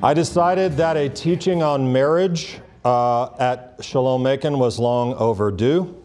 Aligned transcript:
I 0.00 0.14
decided 0.14 0.76
that 0.76 0.96
a 0.96 1.08
teaching 1.08 1.60
on 1.60 1.92
marriage 1.92 2.60
uh, 2.84 3.30
at 3.40 3.78
Shalom 3.80 4.22
Macon 4.22 4.60
was 4.60 4.78
long 4.78 5.14
overdue. 5.14 6.00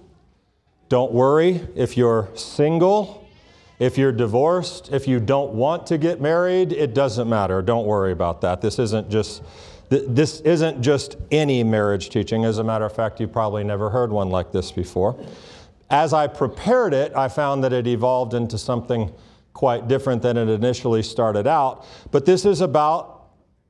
Don't 0.89 1.12
worry 1.12 1.62
if 1.76 1.95
you're 1.95 2.27
single, 2.34 3.30
if 3.77 3.95
you're 3.95 4.12
divorced, 4.12 4.91
if 4.91 5.08
you 5.08 5.20
don't 5.20 5.54
want 5.54 5.86
to 5.88 6.00
get 6.00 6.20
married, 6.20 6.73
it 6.73 6.95
doesn't 6.95 7.30
matter. 7.30 7.62
Don't 7.62 7.86
worry 7.86 8.12
about 8.12 8.41
that. 8.41 8.62
This 8.62 8.80
isn't 8.80 9.12
just 9.12 9.44
this 9.90 10.41
isn't 10.41 10.82
just 10.82 11.18
any 11.30 11.63
marriage 11.63 12.10
teaching. 12.10 12.46
As 12.46 12.57
a 12.57 12.63
matter 12.63 12.85
of 12.85 12.96
fact, 12.96 13.20
you 13.20 13.27
probably 13.27 13.63
never 13.63 13.91
heard 13.91 14.12
one 14.12 14.32
like 14.32 14.52
this 14.52 14.71
before. 14.71 15.23
As 15.91 16.13
I 16.13 16.26
prepared 16.26 16.96
it, 16.96 17.16
I 17.16 17.27
found 17.27 17.63
that 17.63 17.73
it 17.73 17.85
evolved 17.85 18.34
into 18.34 18.57
something 18.57 19.13
quite 19.54 19.88
different 19.88 20.23
than 20.23 20.35
it 20.35 20.49
initially 20.49 21.04
started 21.04 21.46
out. 21.46 21.85
But 22.10 22.26
this 22.26 22.44
is 22.44 22.62
about, 22.62 23.12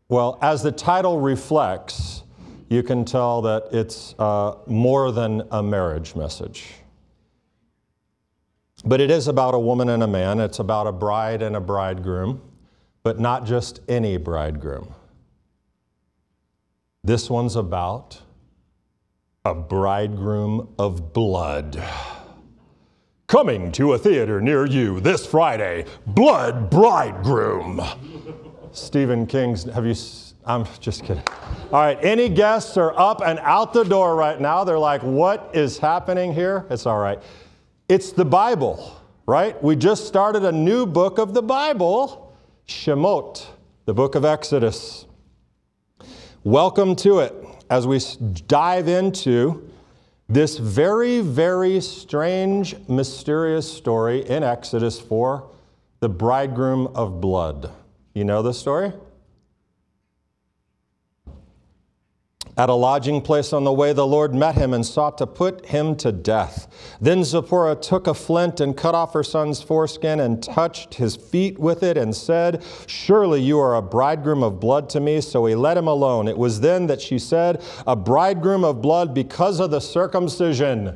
well, 0.09 0.37
as 0.41 0.63
the 0.63 0.71
title 0.71 1.19
reflects, 1.19 2.23
you 2.69 2.83
can 2.83 3.05
tell 3.05 3.41
that 3.43 3.67
it's 3.71 4.15
uh, 4.19 4.55
more 4.67 5.11
than 5.11 5.43
a 5.51 5.61
marriage 5.61 6.15
message. 6.15 6.65
But 8.85 8.99
it 8.99 9.09
is 9.09 9.27
about 9.27 9.53
a 9.53 9.59
woman 9.59 9.89
and 9.89 10.03
a 10.03 10.07
man, 10.07 10.39
it's 10.39 10.59
about 10.59 10.87
a 10.87 10.91
bride 10.91 11.41
and 11.41 11.55
a 11.55 11.61
bridegroom, 11.61 12.41
but 13.01 13.19
not 13.19 13.45
just 13.45 13.79
any 13.87 14.17
bridegroom. 14.17 14.93
This 17.03 17.29
one's 17.29 17.55
about 17.55 18.21
a 19.45 19.53
bridegroom 19.53 20.73
of 20.79 21.13
blood. 21.13 21.81
Coming 23.27 23.71
to 23.73 23.93
a 23.93 23.97
theater 23.97 24.39
near 24.41 24.65
you 24.65 24.99
this 24.99 25.25
Friday, 25.25 25.85
Blood 26.07 26.69
Bridegroom. 26.69 27.81
Stephen 28.73 29.27
King's, 29.27 29.65
have 29.65 29.85
you, 29.85 29.95
I'm 30.45 30.65
just 30.79 31.03
kidding. 31.03 31.23
All 31.71 31.79
right, 31.79 31.97
any 32.01 32.27
guests 32.27 32.75
are 32.75 32.97
up 32.99 33.21
and 33.23 33.37
out 33.39 33.71
the 33.71 33.83
door 33.83 34.15
right 34.15 34.41
now. 34.41 34.63
They're 34.63 34.79
like, 34.79 35.03
what 35.03 35.51
is 35.53 35.77
happening 35.77 36.33
here? 36.33 36.65
It's 36.71 36.87
all 36.87 36.97
right. 36.97 37.21
It's 37.87 38.11
the 38.11 38.25
Bible, 38.25 38.99
right? 39.27 39.61
We 39.63 39.75
just 39.75 40.07
started 40.07 40.43
a 40.43 40.51
new 40.51 40.87
book 40.87 41.19
of 41.19 41.35
the 41.35 41.43
Bible, 41.43 42.35
Shemot, 42.67 43.45
the 43.85 43.93
book 43.93 44.15
of 44.15 44.25
Exodus. 44.25 45.05
Welcome 46.43 46.95
to 46.97 47.19
it 47.19 47.33
as 47.69 47.85
we 47.85 47.99
dive 48.47 48.87
into 48.87 49.69
this 50.27 50.57
very, 50.57 51.21
very 51.21 51.79
strange, 51.79 52.75
mysterious 52.87 53.71
story 53.71 54.27
in 54.27 54.41
Exodus 54.41 54.99
4 54.99 55.47
the 55.99 56.09
bridegroom 56.09 56.87
of 56.95 57.21
blood. 57.21 57.71
You 58.13 58.23
know 58.23 58.41
the 58.41 58.53
story? 58.53 58.93
At 62.55 62.69
a 62.69 62.73
lodging 62.73 63.19
place 63.21 63.51
on 63.51 63.63
the 63.63 63.73
way, 63.73 63.93
the 63.93 64.05
Lord 64.05 64.35
met 64.35 64.53
him 64.53 64.75
and 64.75 64.85
sought 64.85 65.17
to 65.17 65.25
put 65.25 65.65
him 65.65 65.95
to 65.95 66.11
death. 66.11 66.67
Then 67.01 67.23
Zipporah 67.23 67.75
took 67.75 68.05
a 68.05 68.13
flint 68.13 68.59
and 68.59 68.77
cut 68.77 68.93
off 68.93 69.13
her 69.13 69.23
son's 69.23 69.63
foreskin 69.63 70.19
and 70.19 70.43
touched 70.43 70.93
his 70.93 71.15
feet 71.15 71.57
with 71.57 71.81
it 71.81 71.97
and 71.97 72.15
said, 72.15 72.63
Surely 72.85 73.41
you 73.41 73.57
are 73.57 73.75
a 73.75 73.81
bridegroom 73.81 74.43
of 74.43 74.59
blood 74.59 74.87
to 74.91 74.99
me. 74.99 75.19
So 75.19 75.47
he 75.47 75.55
let 75.55 75.77
him 75.77 75.87
alone. 75.87 76.27
It 76.27 76.37
was 76.37 76.61
then 76.61 76.85
that 76.87 77.01
she 77.01 77.17
said, 77.17 77.63
A 77.87 77.95
bridegroom 77.95 78.63
of 78.63 78.83
blood 78.83 79.15
because 79.15 79.59
of 79.59 79.71
the 79.71 79.81
circumcision. 79.81 80.95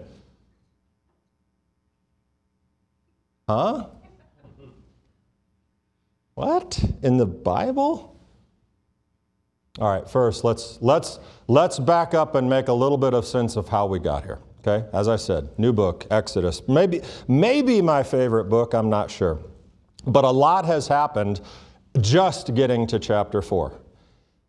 Huh? 3.49 3.87
What? 6.37 6.79
In 7.01 7.17
the 7.17 7.25
Bible? 7.25 8.15
All 9.79 9.89
right, 9.89 10.07
first 10.07 10.43
let's 10.43 10.77
let's 10.81 11.17
let's 11.47 11.79
back 11.79 12.13
up 12.13 12.35
and 12.35 12.47
make 12.47 12.67
a 12.67 12.73
little 12.73 12.99
bit 12.99 13.15
of 13.15 13.25
sense 13.25 13.55
of 13.55 13.67
how 13.67 13.87
we 13.87 13.97
got 13.97 14.23
here. 14.23 14.37
Okay? 14.59 14.87
As 14.93 15.07
I 15.07 15.15
said, 15.15 15.49
new 15.57 15.73
book, 15.73 16.05
Exodus. 16.11 16.61
Maybe 16.67 17.01
maybe 17.27 17.81
my 17.81 18.03
favorite 18.03 18.49
book, 18.49 18.75
I'm 18.75 18.87
not 18.87 19.09
sure. 19.09 19.39
But 20.05 20.25
a 20.25 20.29
lot 20.29 20.65
has 20.65 20.87
happened 20.87 21.41
just 22.01 22.53
getting 22.53 22.85
to 22.85 22.99
chapter 22.99 23.41
4. 23.41 23.73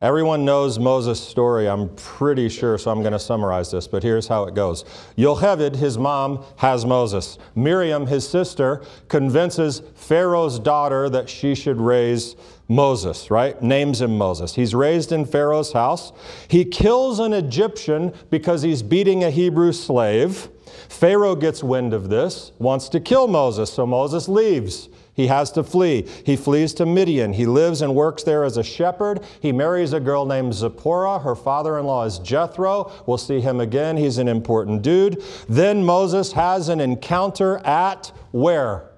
Everyone 0.01 0.45
knows 0.45 0.79
Moses' 0.79 1.19
story, 1.19 1.69
I'm 1.69 1.89
pretty 1.97 2.49
sure, 2.49 2.79
so 2.79 2.93
I'm 2.93 3.01
going 3.01 3.15
to 3.15 3.19
summarize 3.19 3.73
this, 3.73 3.89
but 3.89 4.05
here's 4.05 4.29
how 4.29 4.45
it 4.45 4.55
goes. 4.55 4.85
Yocheved, 5.17 5.75
his 5.75 5.99
mom, 5.99 6.45
has 6.59 6.87
Moses. 6.87 7.37
Miriam, 7.57 8.07
his 8.07 8.29
sister, 8.29 8.81
convinces 9.09 9.83
Pharaoh's 9.97 10.61
daughter 10.61 11.11
that 11.11 11.29
she 11.29 11.57
should 11.57 11.81
raise 11.81 12.37
Moses, 12.69 13.29
right? 13.29 13.61
Names 13.61 14.01
him 14.01 14.17
Moses. 14.17 14.55
He's 14.55 14.73
raised 14.73 15.11
in 15.11 15.25
Pharaoh's 15.25 15.73
house. 15.73 16.13
He 16.47 16.65
kills 16.65 17.19
an 17.19 17.33
Egyptian 17.33 18.15
because 18.31 18.63
he's 18.63 18.85
beating 18.85 19.25
a 19.25 19.33
Hebrew 19.33 19.73
slave. 19.73 20.49
Pharaoh 20.89 21.35
gets 21.35 21.65
wind 21.65 21.93
of 21.93 22.09
this, 22.09 22.53
wants 22.61 22.89
to 22.91 23.01
kill 23.01 23.27
Moses, 23.27 23.73
so 23.73 23.85
Moses 23.85 24.29
leaves. 24.29 24.91
He 25.19 25.27
has 25.27 25.51
to 25.51 25.65
flee. 25.65 26.07
He 26.25 26.37
flees 26.37 26.73
to 26.75 26.87
Midian. 26.87 27.33
He 27.33 27.45
lives 27.45 27.83
and 27.83 27.93
works 27.93 28.23
there 28.23 28.45
as 28.45 28.57
a 28.57 28.63
shepherd. 28.63 29.25
He 29.41 29.51
marries 29.51 29.93
a 29.93 29.99
girl 29.99 30.25
named 30.25 30.55
Zipporah. 30.55 31.19
Her 31.19 31.35
father 31.35 31.77
in 31.77 31.87
law 31.87 32.05
is 32.05 32.21
Jethro. 32.21 32.93
We'll 33.05 33.19
see 33.19 33.41
him 33.41 33.59
again. 33.59 33.97
He's 33.97 34.19
an 34.19 34.29
important 34.29 34.83
dude. 34.83 35.21
Then 35.49 35.85
Moses 35.85 36.31
has 36.35 36.69
an 36.69 36.79
encounter 36.79 37.59
at 37.67 38.13
where? 38.31 38.91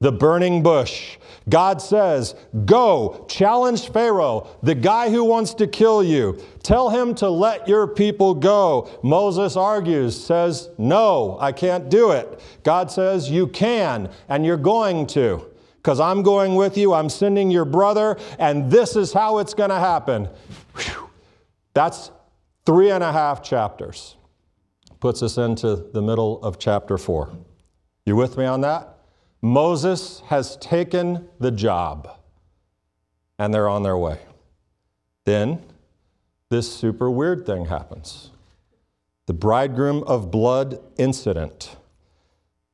The 0.00 0.12
burning 0.12 0.62
bush. 0.62 1.18
God 1.48 1.82
says, 1.82 2.36
Go, 2.64 3.26
challenge 3.28 3.90
Pharaoh, 3.90 4.46
the 4.62 4.76
guy 4.76 5.10
who 5.10 5.24
wants 5.24 5.54
to 5.54 5.66
kill 5.66 6.04
you. 6.04 6.40
Tell 6.62 6.88
him 6.88 7.16
to 7.16 7.28
let 7.28 7.66
your 7.66 7.88
people 7.88 8.34
go. 8.34 8.88
Moses 9.02 9.56
argues, 9.56 10.18
says, 10.18 10.68
No, 10.78 11.36
I 11.40 11.50
can't 11.50 11.88
do 11.88 12.12
it. 12.12 12.40
God 12.62 12.92
says, 12.92 13.28
You 13.28 13.48
can, 13.48 14.08
and 14.28 14.46
you're 14.46 14.56
going 14.56 15.08
to. 15.08 15.44
Because 15.76 15.98
I'm 15.98 16.22
going 16.22 16.54
with 16.54 16.76
you, 16.76 16.94
I'm 16.94 17.08
sending 17.08 17.50
your 17.50 17.64
brother, 17.64 18.18
and 18.38 18.70
this 18.70 18.94
is 18.94 19.12
how 19.12 19.38
it's 19.38 19.54
going 19.54 19.70
to 19.70 19.80
happen. 19.80 20.28
Whew. 20.76 21.10
That's 21.74 22.12
three 22.66 22.90
and 22.90 23.02
a 23.02 23.10
half 23.10 23.42
chapters. 23.42 24.16
Puts 25.00 25.24
us 25.24 25.38
into 25.38 25.74
the 25.92 26.02
middle 26.02 26.40
of 26.42 26.58
chapter 26.58 26.98
four. 26.98 27.36
You 28.04 28.14
with 28.14 28.36
me 28.36 28.44
on 28.44 28.60
that? 28.60 28.97
Moses 29.40 30.20
has 30.26 30.56
taken 30.56 31.28
the 31.38 31.50
job 31.50 32.08
and 33.38 33.54
they're 33.54 33.68
on 33.68 33.82
their 33.82 33.96
way. 33.96 34.20
Then 35.24 35.62
this 36.50 36.72
super 36.72 37.10
weird 37.10 37.46
thing 37.46 37.66
happens 37.66 38.30
the 39.26 39.34
bridegroom 39.34 40.02
of 40.04 40.30
blood 40.30 40.80
incident. 40.96 41.76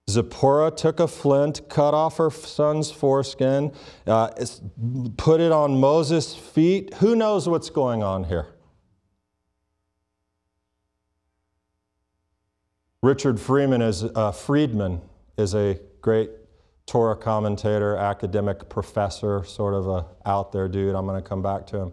Zipporah 0.09 0.71
took 0.71 1.01
a 1.01 1.09
flint, 1.09 1.69
cut 1.69 1.95
off 1.95 2.19
her 2.19 2.31
son's 2.31 2.93
foreskin, 2.93 3.73
uh, 4.07 4.29
put 5.17 5.41
it 5.41 5.51
on 5.51 5.81
Moses' 5.81 6.37
feet. 6.37 6.95
Who 6.95 7.17
knows 7.17 7.49
what's 7.49 7.71
going 7.71 8.05
on 8.05 8.25
here? 8.25 8.47
Richard 13.03 13.41
Friedman 13.41 13.83
is 13.83 14.05
uh, 14.05 14.33
is 15.37 15.55
a 15.55 15.81
great 16.01 16.31
Torah 16.87 17.17
commentator, 17.17 17.97
academic 17.97 18.69
professor, 18.69 19.43
sort 19.45 19.75
of 19.75 19.89
a 19.89 20.07
out 20.27 20.53
there 20.53 20.69
dude. 20.69 20.95
I'm 20.95 21.07
going 21.07 21.21
to 21.23 21.29
come 21.29 21.43
back 21.43 21.67
to 21.69 21.79
him. 21.79 21.93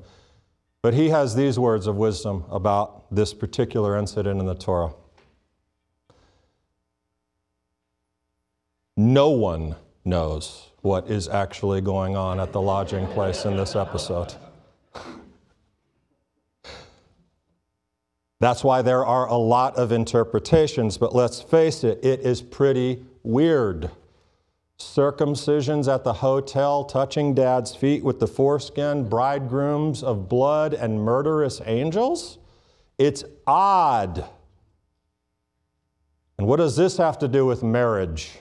But 0.81 0.93
he 0.93 1.09
has 1.09 1.35
these 1.35 1.59
words 1.59 1.87
of 1.87 1.95
wisdom 1.95 2.43
about 2.49 3.13
this 3.13 3.33
particular 3.33 3.97
incident 3.97 4.39
in 4.39 4.45
the 4.45 4.55
Torah. 4.55 4.93
No 8.97 9.29
one 9.29 9.75
knows 10.03 10.71
what 10.81 11.09
is 11.09 11.27
actually 11.29 11.81
going 11.81 12.15
on 12.15 12.39
at 12.39 12.51
the 12.51 12.59
lodging 12.59 13.07
place 13.07 13.45
in 13.45 13.55
this 13.55 13.75
episode. 13.75 14.33
That's 18.39 18.63
why 18.63 18.81
there 18.81 19.05
are 19.05 19.27
a 19.27 19.37
lot 19.37 19.75
of 19.77 19.91
interpretations, 19.91 20.97
but 20.97 21.13
let's 21.13 21.41
face 21.41 21.83
it, 21.83 22.03
it 22.03 22.21
is 22.21 22.41
pretty 22.41 23.05
weird 23.23 23.91
circumcisions 24.81 25.93
at 25.93 26.03
the 26.03 26.13
hotel, 26.13 26.83
touching 26.83 27.33
dad's 27.33 27.75
feet 27.75 28.03
with 28.03 28.19
the 28.19 28.27
foreskin, 28.27 29.07
bridegrooms 29.07 30.03
of 30.03 30.27
blood, 30.27 30.73
and 30.73 30.99
murderous 30.99 31.61
angels? 31.65 32.37
It's 32.97 33.23
odd. 33.47 34.25
And 36.37 36.47
what 36.47 36.57
does 36.57 36.75
this 36.75 36.97
have 36.97 37.19
to 37.19 37.27
do 37.27 37.45
with 37.45 37.63
marriage? 37.63 38.31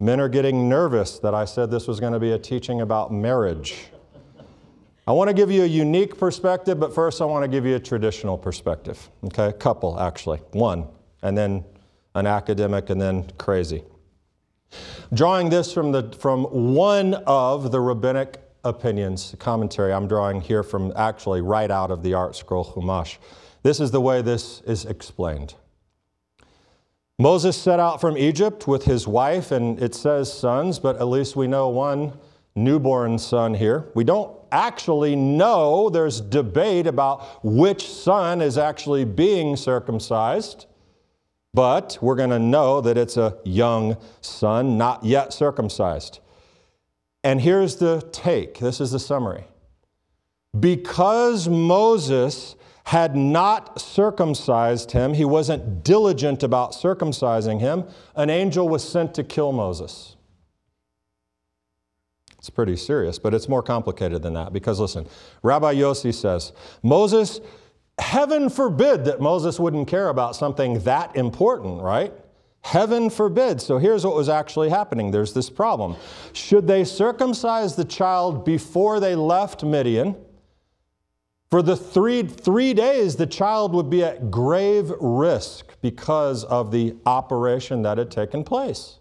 Men 0.00 0.18
are 0.20 0.28
getting 0.28 0.68
nervous 0.68 1.18
that 1.18 1.34
I 1.34 1.44
said 1.44 1.70
this 1.70 1.86
was 1.86 2.00
going 2.00 2.14
to 2.14 2.20
be 2.20 2.32
a 2.32 2.38
teaching 2.38 2.80
about 2.80 3.12
marriage. 3.12 3.88
I 5.06 5.12
want 5.12 5.28
to 5.28 5.34
give 5.34 5.50
you 5.50 5.62
a 5.64 5.66
unique 5.66 6.18
perspective, 6.18 6.78
but 6.78 6.94
first 6.94 7.20
I 7.20 7.24
want 7.24 7.42
to 7.42 7.48
give 7.48 7.66
you 7.66 7.76
a 7.76 7.80
traditional 7.80 8.38
perspective. 8.38 9.10
Okay, 9.24 9.46
a 9.46 9.52
couple 9.52 9.98
actually. 10.00 10.38
One, 10.52 10.86
and 11.22 11.36
then 11.36 11.64
an 12.14 12.26
academic, 12.26 12.90
and 12.90 13.00
then 13.00 13.30
crazy. 13.38 13.84
Drawing 15.12 15.50
this 15.50 15.72
from, 15.72 15.92
the, 15.92 16.12
from 16.18 16.44
one 16.74 17.14
of 17.26 17.72
the 17.72 17.80
rabbinic 17.80 18.40
opinions, 18.64 19.34
commentary 19.38 19.92
I'm 19.92 20.06
drawing 20.06 20.40
here 20.40 20.62
from 20.62 20.92
actually 20.96 21.40
right 21.40 21.70
out 21.70 21.90
of 21.90 22.02
the 22.02 22.12
ArtScroll 22.12 22.74
Chumash. 22.74 23.18
This 23.62 23.80
is 23.80 23.90
the 23.90 24.00
way 24.00 24.22
this 24.22 24.60
is 24.62 24.84
explained. 24.84 25.54
Moses 27.18 27.56
set 27.56 27.78
out 27.78 28.00
from 28.00 28.16
Egypt 28.16 28.66
with 28.66 28.84
his 28.84 29.06
wife, 29.06 29.50
and 29.50 29.82
it 29.82 29.94
says 29.94 30.32
sons, 30.32 30.78
but 30.78 30.96
at 30.96 31.04
least 31.08 31.36
we 31.36 31.46
know 31.46 31.68
one 31.68 32.12
newborn 32.54 33.18
son 33.18 33.52
here. 33.52 33.88
We 33.94 34.04
don't 34.04 34.34
actually 34.52 35.16
know, 35.16 35.90
there's 35.90 36.20
debate 36.20 36.86
about 36.86 37.44
which 37.44 37.86
son 37.86 38.40
is 38.40 38.56
actually 38.56 39.04
being 39.04 39.56
circumcised, 39.56 40.66
but 41.52 41.98
we're 42.00 42.16
going 42.16 42.30
to 42.30 42.38
know 42.38 42.80
that 42.80 42.96
it's 42.96 43.16
a 43.16 43.36
young 43.44 43.96
son, 44.20 44.78
not 44.78 45.04
yet 45.04 45.32
circumcised. 45.32 46.20
And 47.22 47.40
here's 47.40 47.76
the 47.76 48.08
take 48.12 48.58
this 48.58 48.80
is 48.80 48.92
the 48.92 48.98
summary. 48.98 49.44
Because 50.58 51.48
Moses 51.48 52.56
had 52.84 53.14
not 53.14 53.80
circumcised 53.80 54.92
him, 54.92 55.14
he 55.14 55.24
wasn't 55.24 55.84
diligent 55.84 56.42
about 56.42 56.72
circumcising 56.72 57.60
him, 57.60 57.84
an 58.16 58.30
angel 58.30 58.68
was 58.68 58.88
sent 58.88 59.14
to 59.14 59.22
kill 59.22 59.52
Moses. 59.52 60.16
It's 62.38 62.50
pretty 62.50 62.76
serious, 62.76 63.18
but 63.18 63.34
it's 63.34 63.48
more 63.50 63.62
complicated 63.62 64.22
than 64.22 64.32
that 64.32 64.52
because 64.52 64.80
listen, 64.80 65.06
Rabbi 65.42 65.74
Yossi 65.74 66.12
says, 66.12 66.52
Moses, 66.82 67.38
heaven 68.00 68.48
forbid 68.48 69.04
that 69.04 69.20
Moses 69.20 69.60
wouldn't 69.60 69.88
care 69.88 70.08
about 70.08 70.36
something 70.36 70.80
that 70.80 71.16
important, 71.16 71.80
right? 71.82 72.12
Heaven 72.62 73.08
forbid. 73.08 73.60
So 73.60 73.78
here's 73.78 74.04
what 74.04 74.14
was 74.14 74.28
actually 74.28 74.68
happening. 74.68 75.10
There's 75.10 75.32
this 75.32 75.48
problem. 75.48 75.96
Should 76.32 76.66
they 76.66 76.84
circumcise 76.84 77.76
the 77.76 77.84
child 77.84 78.44
before 78.44 79.00
they 79.00 79.14
left 79.14 79.64
Midian? 79.64 80.16
For 81.50 81.62
the 81.62 81.76
three, 81.76 82.22
three 82.22 82.74
days, 82.74 83.16
the 83.16 83.26
child 83.26 83.72
would 83.74 83.90
be 83.90 84.04
at 84.04 84.30
grave 84.30 84.92
risk 85.00 85.74
because 85.80 86.44
of 86.44 86.70
the 86.70 86.94
operation 87.06 87.82
that 87.82 87.98
had 87.98 88.10
taken 88.10 88.44
place. 88.44 88.98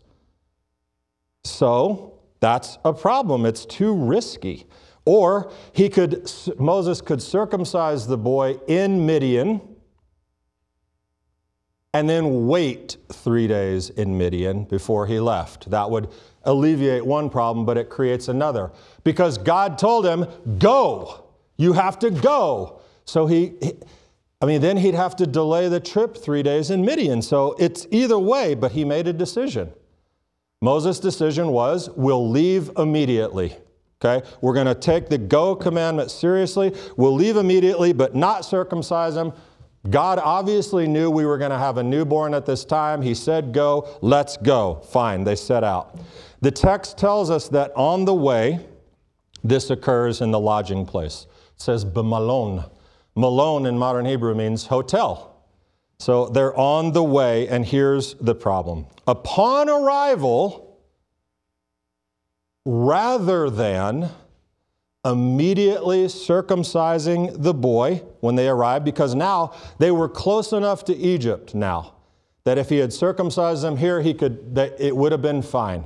So, 1.43 2.19
that's 2.39 2.77
a 2.83 2.93
problem. 2.93 3.45
It's 3.45 3.65
too 3.65 3.93
risky. 3.93 4.65
Or 5.05 5.51
he 5.73 5.89
could, 5.89 6.31
Moses 6.57 7.01
could 7.01 7.21
circumcise 7.21 8.07
the 8.07 8.17
boy 8.17 8.59
in 8.67 9.05
Midian 9.05 9.61
and 11.93 12.07
then 12.07 12.47
wait 12.47 12.97
three 13.11 13.47
days 13.47 13.89
in 13.89 14.17
Midian 14.17 14.65
before 14.65 15.07
he 15.07 15.19
left. 15.19 15.69
That 15.71 15.89
would 15.89 16.09
alleviate 16.43 17.05
one 17.05 17.29
problem, 17.29 17.65
but 17.65 17.77
it 17.77 17.89
creates 17.89 18.27
another. 18.27 18.71
Because 19.03 19.37
God 19.37 19.77
told 19.77 20.05
him, 20.05 20.27
Go, 20.59 21.25
you 21.57 21.73
have 21.73 21.97
to 21.99 22.11
go. 22.11 22.81
So 23.05 23.25
he, 23.25 23.53
I 24.41 24.45
mean, 24.45 24.61
then 24.61 24.77
he'd 24.77 24.93
have 24.93 25.15
to 25.17 25.25
delay 25.25 25.67
the 25.67 25.79
trip 25.79 26.15
three 26.15 26.43
days 26.43 26.69
in 26.69 26.85
Midian. 26.85 27.21
So 27.21 27.55
it's 27.59 27.87
either 27.91 28.19
way, 28.19 28.53
but 28.53 28.71
he 28.71 28.85
made 28.85 29.07
a 29.07 29.13
decision. 29.13 29.73
Moses' 30.61 30.99
decision 30.99 31.49
was 31.49 31.89
we'll 31.91 32.29
leave 32.29 32.69
immediately. 32.77 33.55
Okay? 34.01 34.25
We're 34.41 34.53
going 34.53 34.67
to 34.67 34.75
take 34.75 35.09
the 35.09 35.17
go 35.17 35.55
commandment 35.55 36.11
seriously. 36.11 36.73
We'll 36.95 37.13
leave 37.13 37.35
immediately, 37.35 37.91
but 37.93 38.15
not 38.15 38.45
circumcise 38.45 39.15
them. 39.15 39.33
God 39.89 40.19
obviously 40.19 40.87
knew 40.87 41.09
we 41.09 41.25
were 41.25 41.37
going 41.37 41.51
to 41.51 41.57
have 41.57 41.77
a 41.77 41.83
newborn 41.83 42.33
at 42.33 42.45
this 42.45 42.65
time. 42.65 43.01
He 43.01 43.13
said, 43.13 43.53
Go, 43.53 43.97
let's 44.01 44.37
go. 44.37 44.75
Fine, 44.91 45.23
they 45.23 45.35
set 45.35 45.63
out. 45.63 45.97
The 46.41 46.51
text 46.51 46.97
tells 46.97 47.29
us 47.29 47.49
that 47.49 47.71
on 47.75 48.05
the 48.05 48.13
way, 48.13 48.65
this 49.43 49.69
occurs 49.69 50.21
in 50.21 50.31
the 50.31 50.39
lodging 50.39 50.85
place. 50.85 51.27
It 51.55 51.61
says, 51.61 51.85
B'malon. 51.85 52.69
Malon 53.15 53.65
in 53.65 53.77
modern 53.77 54.05
Hebrew 54.05 54.35
means 54.35 54.67
hotel. 54.67 55.43
So 55.97 56.27
they're 56.27 56.55
on 56.55 56.93
the 56.93 57.03
way, 57.03 57.47
and 57.49 57.65
here's 57.65 58.13
the 58.15 58.35
problem. 58.35 58.85
Upon 59.07 59.69
arrival, 59.69 60.68
rather 62.65 63.49
than 63.49 64.09
immediately 65.05 66.05
circumcising 66.05 67.41
the 67.41 67.53
boy 67.53 68.03
when 68.19 68.35
they 68.35 68.49
arrived, 68.49 68.83
because 68.85 69.15
now 69.15 69.53
they 69.77 69.91
were 69.91 70.09
close 70.09 70.51
enough 70.51 70.83
to 70.85 70.95
Egypt 70.95 71.55
now 71.55 71.95
that 72.43 72.57
if 72.57 72.69
he 72.69 72.77
had 72.77 72.91
circumcised 72.91 73.63
them 73.63 73.77
here, 73.77 74.01
he 74.01 74.13
could, 74.13 74.55
that 74.55 74.75
it 74.79 74.95
would 74.95 75.11
have 75.11 75.21
been 75.21 75.41
fine. 75.41 75.85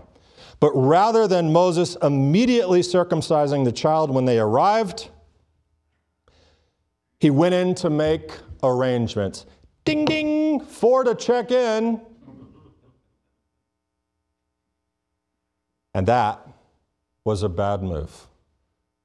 But 0.59 0.71
rather 0.73 1.27
than 1.27 1.51
Moses 1.51 1.97
immediately 2.01 2.81
circumcising 2.81 3.65
the 3.65 3.71
child 3.71 4.11
when 4.11 4.25
they 4.25 4.39
arrived, 4.39 5.09
he 7.19 7.29
went 7.29 7.53
in 7.53 7.75
to 7.75 7.89
make 7.89 8.31
arrangements. 8.63 9.45
Ding, 9.85 10.05
ding, 10.05 10.61
four 10.61 11.03
to 11.03 11.15
check 11.15 11.51
in. 11.51 12.01
And 15.93 16.07
that 16.07 16.47
was 17.25 17.43
a 17.43 17.49
bad 17.49 17.81
move, 17.81 18.27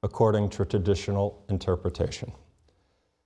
according 0.03 0.49
to 0.49 0.65
traditional 0.65 1.43
interpretation. 1.49 2.31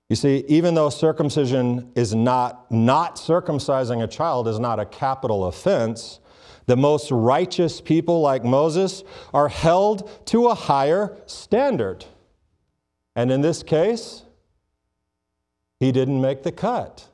You 0.10 0.16
see, 0.16 0.44
even 0.48 0.76
though 0.76 0.90
circumcision 0.90 1.92
is 1.96 2.14
not, 2.14 2.72
not 2.72 3.16
circumcising 3.16 4.04
a 4.04 4.08
child 4.08 4.48
is 4.48 4.60
not 4.60 4.80
a 4.80 4.86
capital 4.86 5.46
offense, 5.46 6.20
the 6.66 6.78
most 6.78 7.12
righteous 7.12 7.82
people 7.82 8.22
like 8.22 8.44
Moses 8.44 9.04
are 9.34 9.50
held 9.50 10.26
to 10.28 10.48
a 10.48 10.56
higher 10.56 11.18
standard. 11.26 12.06
And 13.16 13.32
in 13.32 13.42
this 13.42 13.64
case, 13.64 14.24
he 15.80 15.92
didn't 15.92 16.22
make 16.22 16.44
the 16.44 16.52
cut. 16.52 17.10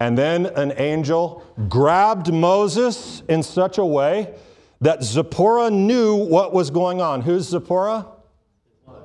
And 0.00 0.16
then 0.16 0.46
an 0.46 0.74
angel 0.76 1.42
grabbed 1.68 2.32
Moses 2.32 3.22
in 3.28 3.42
such 3.42 3.78
a 3.78 3.84
way 3.84 4.34
that 4.80 5.02
Zipporah 5.02 5.70
knew 5.70 6.14
what 6.14 6.52
was 6.52 6.70
going 6.70 7.00
on. 7.00 7.22
Who's 7.22 7.48
Zipporah? 7.48 8.06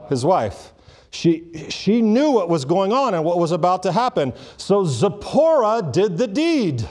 His 0.09 0.25
wife. 0.25 0.73
She, 1.11 1.67
she 1.69 2.01
knew 2.01 2.31
what 2.31 2.49
was 2.49 2.65
going 2.65 2.91
on 2.91 3.13
and 3.13 3.23
what 3.23 3.37
was 3.37 3.51
about 3.51 3.83
to 3.83 3.91
happen. 3.91 4.33
So 4.57 4.83
Zipporah 4.85 5.89
did 5.91 6.17
the 6.17 6.27
deed. 6.27 6.87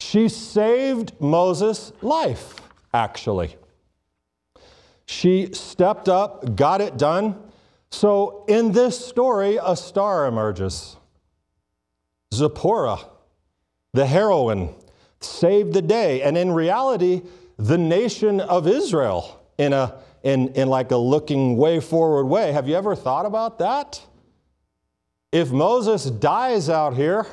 She 0.00 0.28
saved 0.28 1.12
Moses' 1.20 1.92
life, 2.02 2.60
actually. 2.92 3.56
She 5.06 5.50
stepped 5.52 6.08
up, 6.08 6.56
got 6.56 6.80
it 6.80 6.96
done. 6.96 7.40
So 7.90 8.44
in 8.48 8.72
this 8.72 9.04
story, 9.04 9.58
a 9.62 9.76
star 9.76 10.26
emerges. 10.26 10.96
Zipporah, 12.34 12.98
the 13.92 14.06
heroine, 14.06 14.74
saved 15.20 15.72
the 15.72 15.82
day. 15.82 16.22
And 16.22 16.36
in 16.36 16.52
reality, 16.52 17.22
the 17.56 17.78
nation 17.78 18.40
of 18.40 18.66
Israel 18.66 19.40
in 19.58 19.72
a 19.72 19.94
in, 20.26 20.48
in 20.54 20.68
like 20.68 20.90
a 20.90 20.96
looking 20.96 21.56
way 21.56 21.78
forward 21.78 22.26
way. 22.26 22.50
Have 22.50 22.68
you 22.68 22.74
ever 22.74 22.96
thought 22.96 23.26
about 23.26 23.60
that? 23.60 24.04
If 25.30 25.52
Moses 25.52 26.06
dies 26.06 26.68
out 26.68 26.96
here, 26.96 27.26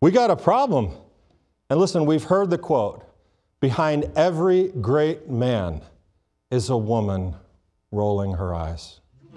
we 0.00 0.12
got 0.12 0.30
a 0.30 0.36
problem. 0.36 0.92
And 1.68 1.78
listen, 1.78 2.06
we've 2.06 2.24
heard 2.24 2.48
the 2.48 2.56
quote 2.56 3.04
behind 3.60 4.10
every 4.16 4.68
great 4.68 5.28
man 5.28 5.82
is 6.50 6.70
a 6.70 6.76
woman 6.76 7.34
rolling 7.92 8.32
her 8.32 8.54
eyes. 8.54 9.00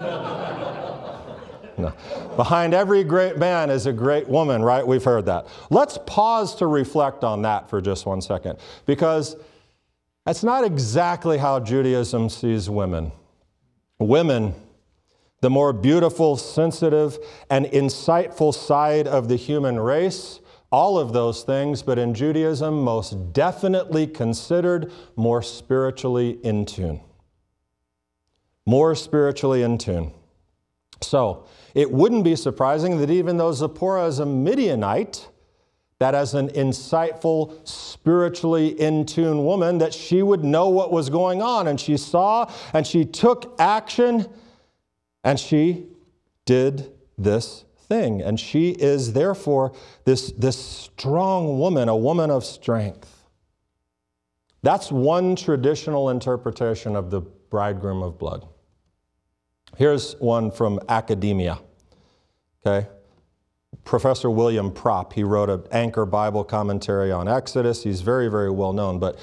No. 1.76 1.92
Behind 2.36 2.74
every 2.74 3.04
great 3.04 3.38
man 3.38 3.70
is 3.70 3.86
a 3.86 3.92
great 3.92 4.28
woman, 4.28 4.62
right? 4.62 4.86
We've 4.86 5.02
heard 5.02 5.26
that. 5.26 5.46
Let's 5.70 5.98
pause 6.06 6.54
to 6.56 6.66
reflect 6.66 7.24
on 7.24 7.42
that 7.42 7.68
for 7.68 7.80
just 7.80 8.06
one 8.06 8.20
second, 8.20 8.58
because 8.86 9.36
that's 10.24 10.44
not 10.44 10.64
exactly 10.64 11.38
how 11.38 11.60
Judaism 11.60 12.28
sees 12.28 12.70
women. 12.70 13.12
Women, 13.98 14.54
the 15.40 15.50
more 15.50 15.72
beautiful, 15.72 16.36
sensitive, 16.36 17.18
and 17.50 17.66
insightful 17.66 18.54
side 18.54 19.06
of 19.06 19.28
the 19.28 19.36
human 19.36 19.78
race, 19.78 20.40
all 20.72 20.98
of 20.98 21.12
those 21.12 21.42
things, 21.44 21.82
but 21.82 21.98
in 21.98 22.14
Judaism, 22.14 22.82
most 22.82 23.32
definitely 23.32 24.06
considered 24.06 24.90
more 25.14 25.42
spiritually 25.42 26.38
in 26.42 26.64
tune. 26.66 27.00
More 28.66 28.94
spiritually 28.94 29.62
in 29.62 29.78
tune. 29.78 30.12
So, 31.02 31.44
it 31.74 31.90
wouldn't 31.90 32.24
be 32.24 32.36
surprising 32.36 32.98
that 32.98 33.10
even 33.10 33.36
though 33.36 33.52
Zipporah 33.52 34.06
is 34.06 34.20
a 34.20 34.26
Midianite, 34.26 35.28
that 35.98 36.14
as 36.14 36.34
an 36.34 36.48
insightful, 36.50 37.66
spiritually 37.66 38.68
in 38.80 39.06
tune 39.06 39.44
woman, 39.44 39.78
that 39.78 39.94
she 39.94 40.22
would 40.22 40.44
know 40.44 40.68
what 40.68 40.92
was 40.92 41.08
going 41.08 41.40
on. 41.40 41.66
And 41.66 41.80
she 41.80 41.96
saw 41.96 42.50
and 42.72 42.86
she 42.86 43.04
took 43.04 43.54
action 43.58 44.26
and 45.22 45.38
she 45.38 45.86
did 46.44 46.92
this 47.16 47.64
thing. 47.76 48.22
And 48.22 48.38
she 48.38 48.70
is 48.70 49.12
therefore 49.12 49.72
this, 50.04 50.32
this 50.32 50.58
strong 50.58 51.58
woman, 51.58 51.88
a 51.88 51.96
woman 51.96 52.30
of 52.30 52.44
strength. 52.44 53.10
That's 54.62 54.90
one 54.90 55.36
traditional 55.36 56.10
interpretation 56.10 56.96
of 56.96 57.10
the 57.10 57.20
bridegroom 57.20 58.02
of 58.02 58.18
blood. 58.18 58.46
Here's 59.76 60.14
one 60.20 60.50
from 60.50 60.80
academia. 60.88 61.60
Okay? 62.64 62.88
Professor 63.84 64.30
William 64.30 64.70
Propp, 64.70 65.12
he 65.12 65.24
wrote 65.24 65.50
an 65.50 65.64
anchor 65.70 66.06
Bible 66.06 66.44
commentary 66.44 67.12
on 67.12 67.28
Exodus. 67.28 67.82
He's 67.82 68.00
very, 68.00 68.28
very 68.28 68.50
well 68.50 68.72
known. 68.72 68.98
But 68.98 69.18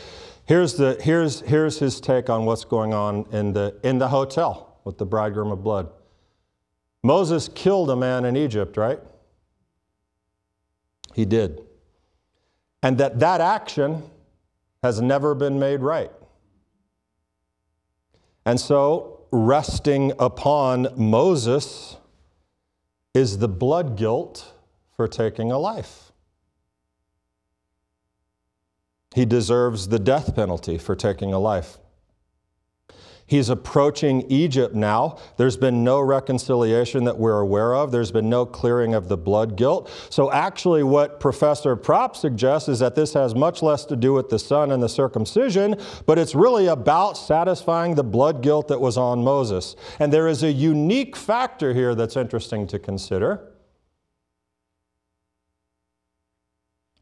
here's, 0.45 0.75
the, 0.75 0.97
here's, 1.01 1.41
here's 1.41 1.79
his 1.79 1.99
take 1.99 2.29
on 2.29 2.45
what's 2.45 2.65
going 2.65 2.93
on 2.93 3.25
in 3.31 3.53
the, 3.53 3.75
in 3.83 3.97
the 3.97 4.09
hotel 4.09 4.79
with 4.83 4.97
the 4.97 5.05
bridegroom 5.05 5.51
of 5.51 5.63
blood. 5.63 5.89
Moses 7.03 7.47
killed 7.47 7.89
a 7.89 7.95
man 7.95 8.25
in 8.25 8.35
Egypt, 8.35 8.77
right? 8.77 8.99
He 11.13 11.25
did. 11.25 11.61
And 12.83 12.97
that 12.97 13.19
that 13.19 13.41
action 13.41 14.03
has 14.83 15.01
never 15.01 15.35
been 15.35 15.59
made 15.59 15.81
right. 15.81 16.11
And 18.45 18.59
so, 18.59 19.21
resting 19.31 20.13
upon 20.19 20.87
Moses 20.95 21.97
is 23.13 23.39
the 23.39 23.47
blood 23.47 23.97
guilt 23.97 24.53
for 24.95 25.07
taking 25.07 25.51
a 25.51 25.57
life. 25.57 26.11
He 29.13 29.25
deserves 29.25 29.89
the 29.89 29.99
death 29.99 30.35
penalty 30.35 30.77
for 30.77 30.95
taking 30.95 31.33
a 31.33 31.39
life. 31.39 31.77
He's 33.25 33.49
approaching 33.49 34.23
Egypt 34.29 34.75
now. 34.75 35.17
There's 35.37 35.55
been 35.55 35.83
no 35.83 36.01
reconciliation 36.01 37.05
that 37.05 37.17
we're 37.17 37.39
aware 37.39 37.73
of. 37.75 37.91
There's 37.91 38.11
been 38.11 38.29
no 38.29 38.45
clearing 38.45 38.93
of 38.93 39.07
the 39.07 39.17
blood 39.17 39.55
guilt. 39.55 39.89
So, 40.09 40.31
actually, 40.31 40.83
what 40.83 41.19
Professor 41.19 41.75
Propp 41.75 42.15
suggests 42.15 42.67
is 42.67 42.79
that 42.79 42.95
this 42.95 43.13
has 43.13 43.33
much 43.33 43.61
less 43.61 43.85
to 43.85 43.95
do 43.95 44.13
with 44.13 44.29
the 44.29 44.39
son 44.39 44.71
and 44.71 44.83
the 44.83 44.89
circumcision, 44.89 45.75
but 46.05 46.19
it's 46.19 46.35
really 46.35 46.67
about 46.67 47.17
satisfying 47.17 47.95
the 47.95 48.03
blood 48.03 48.41
guilt 48.41 48.67
that 48.67 48.81
was 48.81 48.97
on 48.97 49.23
Moses. 49.23 49.75
And 49.99 50.11
there 50.11 50.27
is 50.27 50.43
a 50.43 50.51
unique 50.51 51.15
factor 51.15 51.73
here 51.73 51.95
that's 51.95 52.17
interesting 52.17 52.67
to 52.67 52.79
consider. 52.79 53.47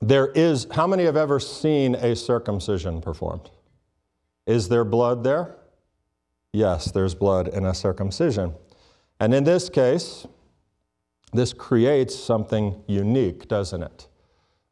There 0.02 0.28
is, 0.28 0.68
how 0.72 0.88
many 0.88 1.04
have 1.04 1.18
ever 1.18 1.40
seen 1.40 1.96
a 1.96 2.16
circumcision 2.16 3.02
performed? 3.02 3.50
Is 4.48 4.70
there 4.70 4.86
blood 4.86 5.24
there? 5.24 5.56
Yes, 6.52 6.92
there's 6.92 7.16
blood 7.16 7.48
in 7.48 7.66
a 7.66 7.74
circumcision. 7.74 8.56
And 9.20 9.34
in 9.34 9.44
this 9.44 9.70
case, 9.70 10.26
this 11.32 11.54
creates 11.54 12.16
something 12.16 12.84
unique, 12.88 13.48
doesn't 13.48 13.84
it? 13.84 14.08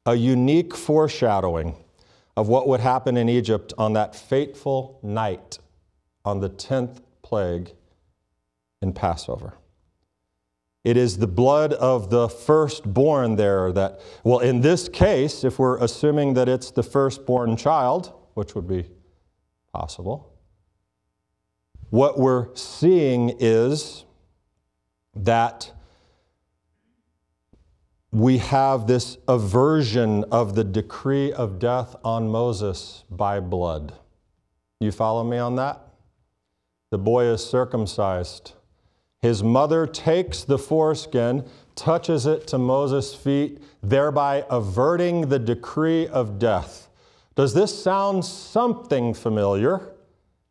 A 0.05 0.15
unique 0.15 0.75
foreshadowing 0.75 1.75
of 2.36 2.48
what 2.48 2.67
would 2.67 2.79
happen 2.79 3.17
in 3.17 3.29
Egypt 3.29 3.74
on 3.77 3.93
that 3.93 4.15
fateful 4.15 5.00
night 5.03 5.60
on 6.24 6.39
the 6.39 6.50
10th 6.50 7.01
plague 7.22 7.74
in 8.81 8.93
Passover. 8.93 9.53
It 10.84 10.96
is 10.96 11.17
the 11.17 11.27
blood 11.27 11.74
of 11.74 12.10
the 12.10 12.29
firstborn 12.29 13.36
there 13.36 13.72
that, 13.74 14.00
well, 14.24 14.39
in 14.39 14.62
this 14.62 14.88
case, 14.88 15.43
if 15.43 15.60
we're 15.60 15.77
assuming 15.79 16.34
that 16.36 16.48
it's 16.48 16.72
the 16.72 16.84
firstborn 16.84 17.57
child, 17.57 18.13
which 18.36 18.55
would 18.55 18.67
be 18.67 18.86
possible, 19.74 20.37
what 21.89 22.20
we're 22.20 22.53
seeing 22.56 23.36
is 23.39 24.06
that 25.15 25.72
we 28.12 28.38
have 28.38 28.88
this 28.88 29.17
aversion 29.27 30.24
of 30.25 30.56
the 30.56 30.63
decree 30.63 31.32
of 31.32 31.60
death 31.60 31.96
on 32.03 32.29
Moses 32.29 33.03
by 33.10 33.39
blood. 33.39 33.94
You 34.79 34.91
follow 34.91 35.24
me 35.24 35.38
on 35.38 35.56
that? 35.56 35.82
The 36.89 36.98
boy 36.98 37.25
is 37.25 37.46
circumcised. 37.46 38.53
His 39.20 39.44
mother 39.44 39.88
takes 39.88 40.44
the 40.44 40.58
foreskin, 40.58 41.46
touches 41.75 42.25
it 42.25 42.48
to 42.48 42.58
Moses' 42.58 43.13
feet, 43.13 43.62
thereby 43.82 44.46
averting 44.50 45.29
the 45.29 45.39
decree 45.39 46.08
of 46.08 46.39
death. 46.39 46.89
Does 47.36 47.53
this 47.53 47.84
sound 47.84 48.24
something 48.25 49.13
familiar? 49.13 49.94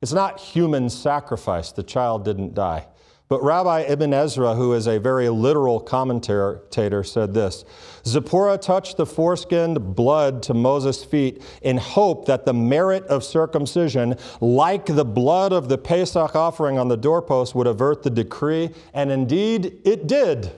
It's 0.03 0.13
not 0.13 0.39
human 0.41 0.91
sacrifice. 0.91 1.73
The 1.73 1.83
child 1.83 2.25
didn't 2.25 2.55
die. 2.55 2.87
But 3.29 3.43
Rabbi 3.43 3.81
Ibn 3.81 4.15
Ezra, 4.15 4.55
who 4.55 4.73
is 4.75 4.87
a 4.87 4.99
very 4.99 5.29
literal 5.29 5.81
commentator, 5.81 7.03
said 7.03 7.35
this 7.35 7.65
Zipporah 8.07 8.59
touched 8.59 8.99
the 8.99 9.07
foreskinned 9.07 9.97
blood 9.97 10.45
to 10.45 10.55
Moses' 10.55 11.05
feet 11.05 11.43
in 11.63 11.77
hope 11.77 12.27
that 12.27 12.45
the 12.45 12.55
merit 12.55 13.05
of 13.07 13.25
circumcision, 13.25 14.15
like 14.41 14.87
the 14.87 15.05
blood 15.05 15.53
of 15.53 15.69
the 15.69 15.79
Pesach 15.79 16.37
offering 16.37 16.79
on 16.79 16.87
the 16.87 16.97
doorpost, 16.97 17.57
would 17.57 17.67
avert 17.67 18.05
the 18.05 18.11
decree. 18.11 18.71
And 18.95 19.11
indeed, 19.11 19.81
it 19.85 20.07
did. 20.07 20.53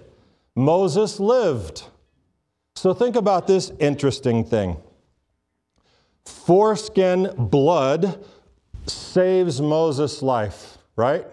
Moses 0.55 1.19
lived. 1.19 1.85
So 2.77 2.93
think 2.93 3.17
about 3.17 3.47
this 3.47 3.73
interesting 3.79 4.45
thing 4.45 4.77
foreskin 6.27 7.33
blood 7.39 8.23
saves 8.89 9.61
Moses' 9.61 10.23
life, 10.23 10.79
right? 10.97 11.27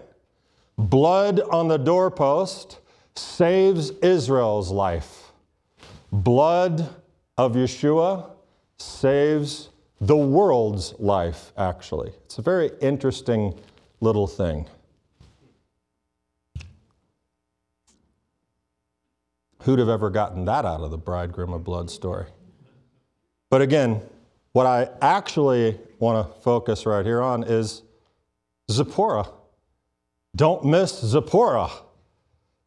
Blood 0.78 1.40
on 1.40 1.68
the 1.68 1.78
doorpost 1.78 2.80
saves 3.14 3.90
Israel's 4.02 4.70
life. 4.70 5.32
Blood 6.12 6.88
of 7.38 7.54
Yeshua 7.54 8.30
saves 8.78 9.70
the 10.00 10.16
world's 10.16 10.94
life, 10.98 11.52
actually. 11.56 12.12
It's 12.24 12.38
a 12.38 12.42
very 12.42 12.70
interesting 12.80 13.58
little 14.00 14.26
thing. 14.26 14.66
Who'd 19.62 19.78
have 19.78 19.88
ever 19.88 20.10
gotten 20.10 20.44
that 20.44 20.64
out 20.64 20.82
of 20.82 20.90
the 20.90 20.98
bridegroom 20.98 21.52
of 21.52 21.64
blood 21.64 21.90
story? 21.90 22.26
But 23.50 23.62
again, 23.62 24.02
what 24.52 24.66
I 24.66 24.88
actually 25.00 25.78
want 25.98 26.26
to 26.34 26.40
focus 26.40 26.86
right 26.86 27.04
here 27.04 27.22
on 27.22 27.42
is 27.44 27.82
Zipporah. 28.70 29.28
Don't 30.34 30.64
miss 30.64 31.00
Zipporah. 31.00 31.70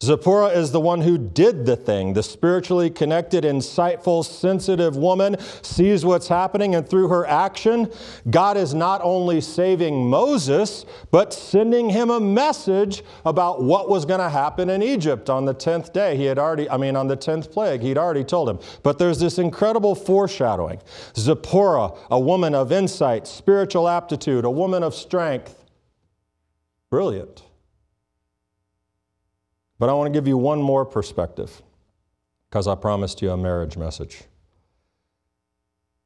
Zipporah 0.02 0.48
is 0.48 0.72
the 0.72 0.80
one 0.80 1.02
who 1.02 1.18
did 1.18 1.66
the 1.66 1.76
thing. 1.76 2.14
The 2.14 2.24
spiritually 2.24 2.90
connected, 2.90 3.44
insightful, 3.44 4.24
sensitive 4.24 4.96
woman 4.96 5.36
sees 5.62 6.06
what's 6.06 6.30
happening, 6.30 6.74
and 6.74 6.88
through 6.88 7.10
her 7.10 7.28
action, 7.28 7.92
God 8.30 8.56
is 8.56 8.74
not 8.74 9.02
only 9.04 9.42
saving 9.42 10.10
Moses, 10.10 10.86
but 11.12 11.34
sending 11.34 11.90
him 11.90 12.12
a 12.12 12.20
message 12.20 13.04
about 13.26 13.62
what 13.62 13.90
was 13.90 14.06
going 14.06 14.22
to 14.22 14.30
happen 14.30 14.70
in 14.70 14.82
Egypt 14.82 15.30
on 15.30 15.44
the 15.44 15.54
10th 15.54 15.92
day. 15.92 16.16
He 16.16 16.24
had 16.24 16.40
already, 16.40 16.70
I 16.70 16.78
mean, 16.78 16.96
on 16.96 17.10
the 17.10 17.18
10th 17.18 17.52
plague, 17.52 17.82
he'd 17.82 17.98
already 17.98 18.24
told 18.24 18.48
him. 18.48 18.60
But 18.84 19.00
there's 19.00 19.20
this 19.20 19.38
incredible 19.38 19.96
foreshadowing. 19.96 20.80
Zipporah, 21.18 21.92
a 22.10 22.20
woman 22.20 22.56
of 22.56 22.72
insight, 22.72 23.28
spiritual 23.28 23.90
aptitude, 23.90 24.46
a 24.46 24.50
woman 24.50 24.82
of 24.82 24.96
strength. 24.96 25.66
Brilliant. 26.90 27.44
But 29.80 29.90
I 29.90 29.94
want 29.94 30.14
to 30.14 30.18
give 30.18 30.28
you 30.28 30.38
one 30.38 30.62
more 30.62 30.86
perspective 30.86 31.62
because 32.50 32.68
I 32.68 32.76
promised 32.76 33.22
you 33.22 33.32
a 33.32 33.38
marriage 33.38 33.78
message. 33.78 34.24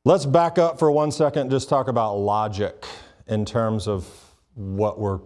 Let's 0.06 0.25
back 0.25 0.58
up 0.58 0.80
for 0.80 0.92
one 0.92 1.12
second 1.12 1.44
and 1.44 1.51
just 1.51 1.70
talk 1.70 1.88
about 1.88 2.15
logic 2.15 2.86
in 3.27 3.46
terms 3.46 3.88
of 3.88 4.08
what 4.53 5.00
we're 5.00 5.20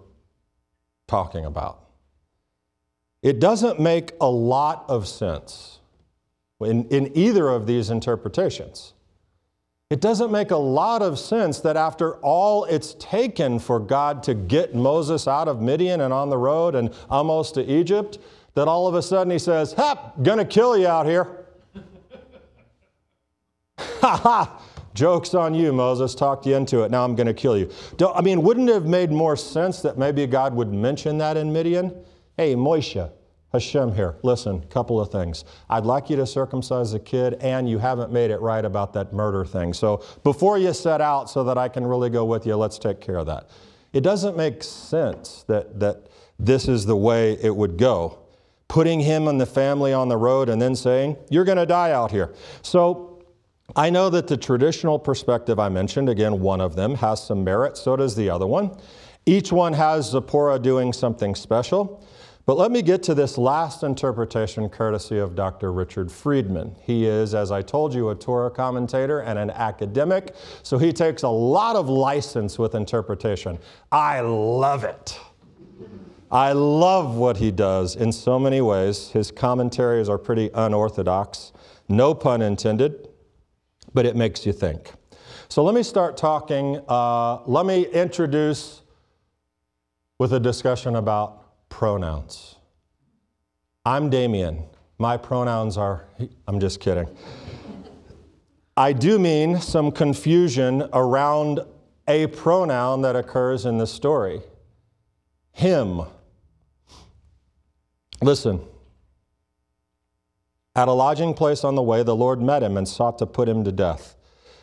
talking 1.08 1.46
about. 1.46 1.84
It 3.22 3.40
doesn't 3.40 3.80
make 3.80 4.14
a 4.22 4.30
lot 4.30 4.86
of 4.88 5.08
sense 5.08 5.80
in, 6.62 6.88
in 6.90 7.16
either 7.18 7.50
of 7.50 7.66
these 7.68 7.90
interpretations. 7.90 8.94
It 9.90 10.02
doesn't 10.02 10.32
make 10.32 10.52
a 10.52 10.58
lot 10.58 11.02
of 11.02 11.18
sense 11.18 11.62
that 11.62 11.78
after 11.78 12.16
all 12.18 12.66
it's 12.66 12.94
taken 12.96 13.58
for 13.58 13.80
God 13.80 14.22
to 14.24 14.34
get 14.34 14.76
Moses 14.76 15.30
out 15.30 15.48
of 15.48 15.62
Midian 15.62 16.02
and 16.02 16.14
on 16.14 16.30
the 16.30 16.38
road 16.38 16.76
and 16.76 16.94
almost 17.10 17.54
to 17.54 17.64
Egypt, 17.64 18.18
that 18.56 18.68
all 18.68 18.88
of 18.88 18.96
a 18.96 19.02
sudden 19.02 19.32
he 19.32 19.40
says, 19.40 19.72
Hap, 19.74 20.22
gonna 20.24 20.44
kill 20.44 20.78
you 20.78 20.88
out 20.88 21.06
here. 21.06 21.46
Ha 24.02 24.16
ha! 24.16 24.62
Joke's 24.98 25.36
on 25.36 25.54
you, 25.54 25.72
Moses. 25.72 26.16
Talked 26.16 26.48
you 26.48 26.56
into 26.56 26.82
it. 26.82 26.90
Now 26.90 27.04
I'm 27.04 27.16
going 27.16 27.28
to 27.28 27.34
kill 27.34 27.56
you. 27.56 27.70
Don't, 27.98 28.18
I 28.18 28.22
mean, 28.22 28.42
wouldn't 28.42 28.68
it 28.68 28.74
have 28.74 28.88
made 28.88 29.12
more 29.12 29.36
sense 29.38 29.84
that 29.84 30.00
maybe 30.00 30.26
God 30.26 30.56
would 30.56 30.74
mention 30.74 31.20
that 31.20 31.38
in 31.38 31.54
Midian? 31.54 31.94
Hey, 32.36 32.56
Moshe, 32.56 33.08
Hashem 33.54 33.94
here. 33.94 34.16
Listen, 34.24 34.62
couple 34.68 35.00
of 35.00 35.12
things. 35.12 35.46
I'd 35.70 35.86
like 35.86 36.10
you 36.10 36.16
to 36.18 36.28
circumcise 36.28 36.92
the 36.92 37.00
kid, 37.00 37.36
and 37.36 37.70
you 37.70 37.78
haven't 37.80 38.12
made 38.12 38.30
it 38.30 38.42
right 38.42 38.64
about 38.64 38.94
that 38.94 39.14
murder 39.14 39.46
thing. 39.46 39.74
So 39.74 40.04
before 40.24 40.58
you 40.58 40.74
set 40.74 41.00
out 41.02 41.30
so 41.30 41.44
that 41.46 41.58
I 41.58 41.70
can 41.70 41.86
really 41.86 42.10
go 42.10 42.26
with 42.26 42.46
you, 42.46 42.56
let's 42.56 42.78
take 42.78 43.00
care 43.00 43.18
of 43.18 43.26
that. 43.28 43.50
It 43.94 44.02
doesn't 44.02 44.36
make 44.36 44.64
sense 44.64 45.44
that, 45.48 45.80
that 45.80 46.08
this 46.38 46.68
is 46.68 46.86
the 46.86 46.98
way 46.98 47.38
it 47.42 47.56
would 47.56 47.78
go. 47.78 48.20
putting 48.68 49.00
him 49.00 49.30
and 49.30 49.40
the 49.40 49.46
family 49.46 49.94
on 49.94 50.10
the 50.10 50.18
road 50.18 50.50
and 50.50 50.62
then 50.62 50.76
saying, 50.76 51.16
You're 51.30 51.46
going 51.46 51.58
to 51.58 51.66
die 51.66 51.92
out 51.92 52.12
here. 52.12 52.34
So 52.62 53.24
I 53.76 53.90
know 53.90 54.10
that 54.10 54.28
the 54.28 54.38
traditional 54.38 55.00
perspective 55.00 55.58
I 55.60 55.70
mentioned, 55.70 56.10
again, 56.10 56.40
one 56.42 56.62
of 56.62 56.76
them, 56.76 56.96
has 56.96 57.24
some 57.24 57.44
merit, 57.44 57.78
so 57.78 57.96
does 57.96 58.16
the 58.16 58.30
other 58.30 58.46
one. 58.46 58.78
Each 59.26 59.52
one 59.52 59.74
has 59.74 60.12
Zipporah 60.12 60.60
doing 60.60 60.94
something 60.94 61.36
special. 61.36 62.04
But 62.48 62.58
let 62.58 62.72
me 62.72 62.82
get 62.82 63.04
to 63.04 63.14
this 63.14 63.38
last 63.38 63.84
interpretation 63.84 64.70
courtesy 64.70 65.18
of 65.18 65.36
Dr. 65.36 65.74
Richard 65.74 66.10
Friedman. 66.10 66.74
He 66.82 67.06
is, 67.06 67.36
as 67.36 67.52
I 67.52 67.62
told 67.62 67.94
you, 67.94 68.10
a 68.10 68.16
Torah 68.16 68.50
commentator 68.50 69.20
and 69.20 69.38
an 69.38 69.50
academic, 69.50 70.34
so 70.64 70.78
he 70.78 70.94
takes 70.94 71.24
a 71.24 71.30
lot 71.30 71.76
of 71.76 71.90
license 71.90 72.58
with 72.58 72.74
interpretation. 72.74 73.60
I 73.92 74.22
love 74.22 74.86
it. 74.86 75.20
I 76.32 76.54
love 76.54 77.18
what 77.18 77.36
he 77.36 77.52
does 77.52 77.98
in 77.98 78.14
so 78.14 78.40
many 78.40 78.62
ways. 78.62 79.10
His 79.10 79.30
commentaries 79.30 80.08
are 80.08 80.18
pretty 80.18 80.50
unorthodox, 80.54 81.52
no 81.90 82.14
pun 82.14 82.42
intended, 82.42 83.10
but 83.94 84.06
it 84.06 84.16
makes 84.16 84.46
you 84.46 84.54
think. 84.54 84.94
So 85.50 85.66
let 85.66 85.76
me 85.76 85.84
start 85.84 86.16
talking. 86.16 86.80
Uh, 86.88 87.42
let 87.46 87.66
me 87.66 87.88
introduce 87.88 88.84
with 90.18 90.32
a 90.32 90.40
discussion 90.40 90.96
about 90.96 91.47
pronouns. 91.70 92.56
I'm 93.86 94.10
Damien. 94.10 94.66
My 94.98 95.18
pronouns 95.18 95.78
are, 95.78 96.06
I'm 96.48 96.60
just 96.60 96.80
kidding. 96.80 97.08
I 98.76 98.94
do 98.94 99.18
mean 99.18 99.60
some 99.60 99.92
confusion 99.92 100.88
around 100.94 101.62
a 102.08 102.28
pronoun 102.28 103.02
that 103.02 103.16
occurs 103.16 103.66
in 103.66 103.78
the 103.78 103.88
story 103.88 104.42
him. 105.58 106.02
Listen. 108.22 108.62
At 110.76 110.88
a 110.88 110.92
lodging 110.92 111.34
place 111.34 111.64
on 111.64 111.74
the 111.74 111.82
way, 111.82 112.04
the 112.04 112.16
Lord 112.16 112.40
met 112.40 112.62
him 112.62 112.78
and 112.78 112.88
sought 112.88 113.18
to 113.18 113.26
put 113.26 113.50
him 113.50 113.64
to 113.64 113.72
death. 113.72 114.17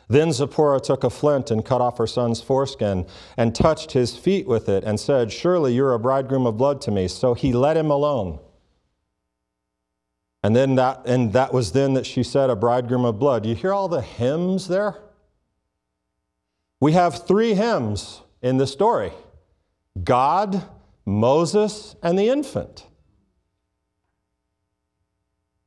Then 0.08 0.32
Zipporah 0.32 0.80
took 0.80 1.04
a 1.04 1.11
flint 1.11 1.50
and 1.50 1.64
cut 1.64 1.80
off 1.80 1.99
her 1.99 2.06
son's 2.06 2.42
foreskin 2.42 3.06
and 3.37 3.54
touched 3.54 3.92
his 3.92 4.16
feet 4.16 4.46
with 4.46 4.68
it 4.68 4.84
and 4.84 5.00
said, 5.00 5.32
Surely 5.32 5.75
you're 5.75 5.94
a 5.94 5.99
bridegroom 5.99 6.46
of 6.46 6.56
blood 6.56 6.80
to 6.82 6.90
me. 6.90 7.08
So 7.08 7.34
he 7.34 7.52
let 7.52 7.76
him 7.76 7.90
alone. 7.90 8.38
And 10.42 10.54
then 10.54 10.75
that, 10.75 11.06
and 11.06 11.32
that 11.32 11.54
was 11.54 11.73
then 11.73 11.94
that 11.94 12.04
she 12.04 12.23
said, 12.23 12.50
A 12.50 12.56
bridegroom 12.56 13.06
of 13.06 13.18
blood. 13.18 13.46
You 13.46 13.54
hear 13.54 13.73
all 13.73 13.88
the 13.88 14.02
hymns 14.02 14.68
there? 14.68 14.99
We 16.80 16.92
have 16.92 17.26
three 17.26 17.54
hymns 17.54 18.20
in 18.42 18.58
the 18.58 18.66
story 18.66 19.12
God, 20.02 20.68
Moses, 21.06 21.96
and 22.02 22.18
the 22.18 22.28
infant 22.28 22.87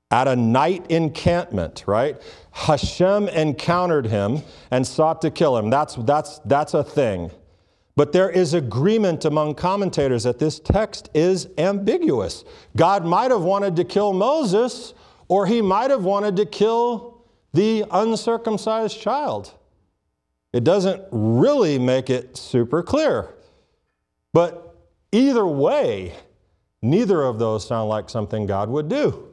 at 0.10 0.28
a 0.28 0.36
night 0.36 0.86
encampment, 0.90 1.84
right? 1.86 2.22
Hashem 2.52 3.28
encountered 3.30 4.06
him 4.06 4.42
and 4.72 4.88
sought 4.88 5.22
to 5.22 5.32
kill 5.32 5.58
him. 5.58 5.70
That's, 5.70 5.96
that's, 5.96 6.40
that's 6.40 6.74
a 6.74 6.84
thing. 6.84 7.32
But 7.96 8.12
there 8.14 8.30
is 8.30 8.54
agreement 8.54 9.26
among 9.26 9.56
commentators 9.56 10.24
that 10.24 10.40
this 10.40 10.60
text 10.60 11.10
is 11.14 11.50
ambiguous. 11.58 12.46
God 12.76 13.06
might 13.06 13.32
have 13.32 13.42
wanted 13.42 13.76
to 13.78 13.84
kill 13.84 14.14
Moses, 14.14 14.94
or 15.28 15.46
he 15.46 15.62
might 15.62 15.90
have 15.90 16.04
wanted 16.04 16.36
to 16.38 16.46
kill 16.46 17.26
the 17.54 17.86
uncircumcised 17.92 19.00
child. 19.00 19.54
It 20.54 20.64
doesn't 20.64 21.04
really 21.12 21.80
make 21.80 22.10
it 22.10 22.38
super 22.38 22.82
clear. 22.82 23.34
But 24.32 24.76
either 25.12 25.46
way, 25.46 26.16
neither 26.82 27.24
of 27.24 27.40
those 27.40 27.68
sound 27.68 27.90
like 27.90 28.10
something 28.10 28.46
God 28.46 28.70
would 28.70 28.88
do 28.88 29.27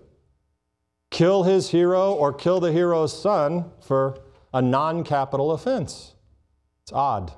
kill 1.14 1.44
his 1.44 1.70
hero 1.70 2.12
or 2.12 2.32
kill 2.32 2.58
the 2.58 2.72
hero's 2.72 3.16
son 3.16 3.70
for 3.80 4.18
a 4.52 4.60
non 4.60 5.04
capital 5.04 5.52
offense. 5.52 6.14
It's 6.82 6.92
odd. 6.92 7.32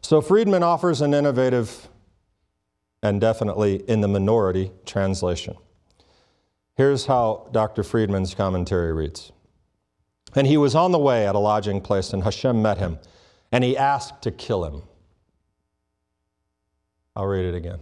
So 0.00 0.22
Friedman 0.22 0.62
offers 0.62 1.02
an 1.02 1.12
innovative 1.12 1.88
and 3.02 3.20
definitely 3.20 3.84
in 3.90 4.00
the 4.00 4.08
minority 4.08 4.72
translation. 4.86 5.54
Here's 6.76 7.04
how 7.06 7.48
Dr. 7.52 7.82
Friedman's 7.82 8.34
commentary 8.34 8.94
reads 8.94 9.30
And 10.34 10.46
he 10.46 10.56
was 10.56 10.74
on 10.74 10.92
the 10.92 10.98
way 10.98 11.26
at 11.26 11.34
a 11.34 11.38
lodging 11.38 11.82
place, 11.82 12.14
and 12.14 12.24
Hashem 12.24 12.62
met 12.62 12.78
him, 12.78 13.00
and 13.52 13.62
he 13.62 13.76
asked 13.76 14.22
to 14.22 14.30
kill 14.30 14.64
him. 14.64 14.82
I'll 17.14 17.26
read 17.26 17.44
it 17.44 17.54
again. 17.54 17.80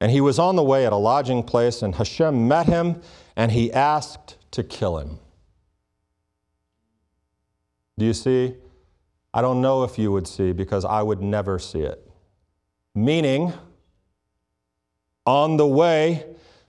And 0.00 0.10
he 0.10 0.20
was 0.20 0.38
on 0.38 0.56
the 0.56 0.62
way 0.62 0.86
at 0.86 0.92
a 0.92 0.96
lodging 0.96 1.42
place, 1.42 1.82
and 1.82 1.94
Hashem 1.94 2.46
met 2.48 2.66
him, 2.66 3.00
and 3.36 3.52
he 3.52 3.72
asked 3.72 4.36
to 4.52 4.62
kill 4.62 4.98
him. 4.98 5.18
Do 7.98 8.04
you 8.04 8.12
see? 8.12 8.54
I 9.32 9.40
don't 9.40 9.60
know 9.60 9.82
if 9.84 9.98
you 9.98 10.12
would 10.12 10.28
see 10.28 10.52
because 10.52 10.84
I 10.84 11.02
would 11.02 11.20
never 11.20 11.58
see 11.58 11.80
it. 11.80 12.08
Meaning, 12.94 13.52
on 15.26 15.56
the 15.56 15.66
way, 15.66 16.24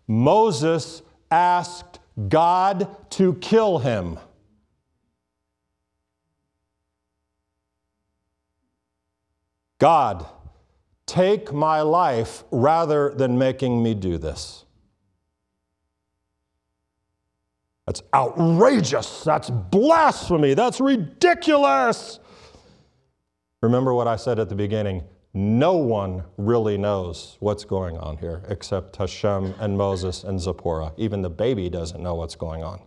Moses 0.07 1.01
asked 1.29 1.99
God 2.29 2.87
to 3.11 3.35
kill 3.35 3.79
him. 3.79 4.17
God, 9.77 10.25
Take 11.05 11.53
my 11.53 11.81
life 11.81 12.43
rather 12.51 13.13
than 13.13 13.37
making 13.37 13.81
me 13.83 13.93
do 13.93 14.17
this. 14.17 14.65
That's 17.85 18.01
outrageous. 18.13 19.23
That's 19.23 19.49
blasphemy. 19.49 20.55
That's 20.55 20.81
ridiculous. 20.81 22.19
Remember 23.61 23.93
what 23.93 24.07
I 24.07 24.15
said 24.15 24.39
at 24.39 24.49
the 24.49 24.55
beginning 24.55 25.03
no 25.37 25.73
one 25.73 26.23
really 26.37 26.77
knows 26.77 27.35
what's 27.41 27.65
going 27.65 27.97
on 27.97 28.17
here 28.17 28.41
except 28.47 28.95
Hashem 28.95 29.53
and 29.59 29.77
Moses 29.77 30.23
and 30.23 30.39
Zipporah. 30.39 30.93
Even 30.95 31.21
the 31.21 31.29
baby 31.29 31.69
doesn't 31.69 32.01
know 32.01 32.15
what's 32.15 32.35
going 32.35 32.63
on. 32.63 32.79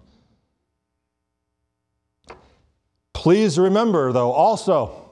Please 3.13 3.59
remember, 3.59 4.13
though, 4.13 4.33
also, 4.33 5.08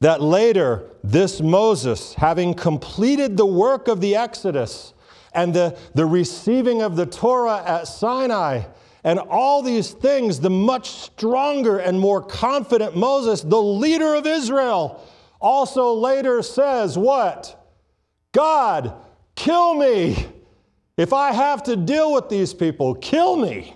that 0.00 0.22
later 0.22 0.90
this 1.04 1.40
Moses, 1.40 2.14
having 2.14 2.54
completed 2.54 3.36
the 3.36 3.46
work 3.46 3.88
of 3.88 4.00
the 4.00 4.16
Exodus 4.16 4.94
and 5.32 5.54
the, 5.54 5.78
the 5.94 6.06
receiving 6.06 6.82
of 6.82 6.96
the 6.96 7.06
Torah 7.06 7.62
at 7.64 7.86
Sinai, 7.86 8.62
and 9.04 9.18
all 9.18 9.62
these 9.62 9.92
things, 9.92 10.40
the 10.40 10.50
much 10.50 10.90
stronger 10.90 11.78
and 11.78 11.98
more 11.98 12.22
confident 12.22 12.96
Moses, 12.96 13.40
the 13.42 13.60
leader 13.60 14.14
of 14.14 14.26
Israel, 14.26 15.06
also 15.40 15.94
later 15.94 16.42
says, 16.42 16.98
What? 16.98 17.56
God, 18.32 18.94
kill 19.34 19.74
me. 19.74 20.26
If 20.96 21.12
I 21.12 21.32
have 21.32 21.62
to 21.64 21.76
deal 21.76 22.12
with 22.12 22.28
these 22.28 22.52
people, 22.52 22.94
kill 22.94 23.36
me. 23.36 23.74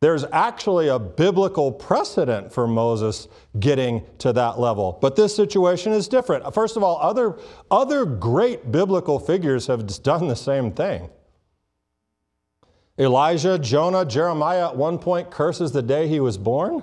There's 0.00 0.24
actually 0.30 0.88
a 0.88 0.98
biblical 0.98 1.72
precedent 1.72 2.52
for 2.52 2.66
Moses 2.66 3.28
getting 3.58 4.04
to 4.18 4.32
that 4.34 4.58
level. 4.58 4.98
But 5.00 5.16
this 5.16 5.34
situation 5.34 5.92
is 5.92 6.06
different. 6.06 6.52
First 6.52 6.76
of 6.76 6.82
all, 6.82 6.98
other, 7.00 7.38
other 7.70 8.04
great 8.04 8.70
biblical 8.70 9.18
figures 9.18 9.66
have 9.68 9.86
done 10.02 10.28
the 10.28 10.36
same 10.36 10.72
thing. 10.72 11.08
Elijah, 12.98 13.58
Jonah, 13.58 14.04
Jeremiah 14.04 14.68
at 14.68 14.76
one 14.76 14.98
point 14.98 15.30
curses 15.30 15.72
the 15.72 15.82
day 15.82 16.08
he 16.08 16.20
was 16.20 16.38
born. 16.38 16.82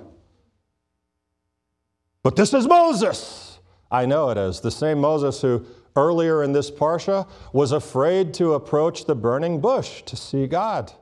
But 2.22 2.36
this 2.36 2.54
is 2.54 2.66
Moses. 2.66 3.58
I 3.90 4.06
know 4.06 4.30
it 4.30 4.38
is. 4.38 4.60
The 4.60 4.70
same 4.70 5.00
Moses 5.00 5.40
who 5.40 5.66
earlier 5.94 6.42
in 6.42 6.52
this 6.52 6.70
Parsha 6.70 7.28
was 7.52 7.70
afraid 7.70 8.34
to 8.34 8.54
approach 8.54 9.04
the 9.04 9.14
burning 9.14 9.60
bush 9.60 10.02
to 10.02 10.16
see 10.16 10.46
God. 10.46 10.92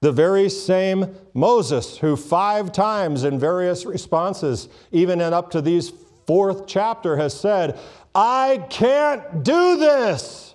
The 0.00 0.12
very 0.12 0.48
same 0.48 1.14
Moses, 1.34 1.98
who 1.98 2.14
five 2.16 2.72
times 2.72 3.24
in 3.24 3.38
various 3.38 3.84
responses, 3.84 4.68
even 4.92 5.20
in 5.20 5.32
up 5.32 5.50
to 5.50 5.60
these 5.60 5.92
fourth 6.26 6.66
chapter, 6.66 7.16
has 7.16 7.38
said, 7.38 7.78
I 8.14 8.64
can't 8.70 9.42
do 9.42 9.76
this. 9.76 10.54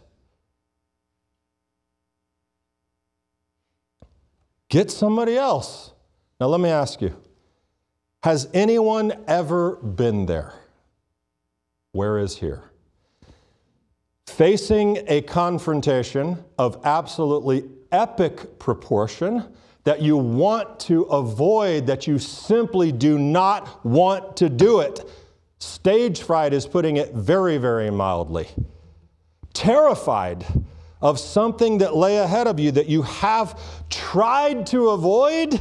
Get 4.69 4.89
somebody 4.89 5.37
else. 5.37 5.91
Now, 6.39 6.47
let 6.47 6.59
me 6.59 6.69
ask 6.69 7.01
you 7.01 7.15
Has 8.23 8.47
anyone 8.53 9.13
ever 9.27 9.75
been 9.75 10.25
there? 10.25 10.53
Where 11.91 12.17
is 12.17 12.37
here? 12.37 12.63
Facing 14.25 15.03
a 15.07 15.21
confrontation 15.21 16.43
of 16.57 16.81
absolutely 16.85 17.65
epic 17.93 18.59
proportion 18.59 19.45
that 19.85 20.01
you 20.01 20.17
want 20.17 20.79
to 20.79 21.03
avoid, 21.03 21.87
that 21.87 22.07
you 22.07 22.17
simply 22.19 22.91
do 22.91 23.19
not 23.19 23.85
want 23.85 24.37
to 24.37 24.49
do 24.49 24.79
it. 24.79 25.09
Stage 25.59 26.21
fright 26.23 26.53
is 26.53 26.65
putting 26.65 26.97
it 26.97 27.13
very, 27.13 27.57
very 27.57 27.89
mildly. 27.89 28.47
terrified 29.53 30.45
of 31.01 31.19
something 31.19 31.79
that 31.79 31.95
lay 31.95 32.17
ahead 32.17 32.47
of 32.47 32.59
you 32.59 32.71
that 32.71 32.87
you 32.87 33.01
have 33.03 33.59
tried 33.89 34.65
to 34.67 34.89
avoid, 34.89 35.59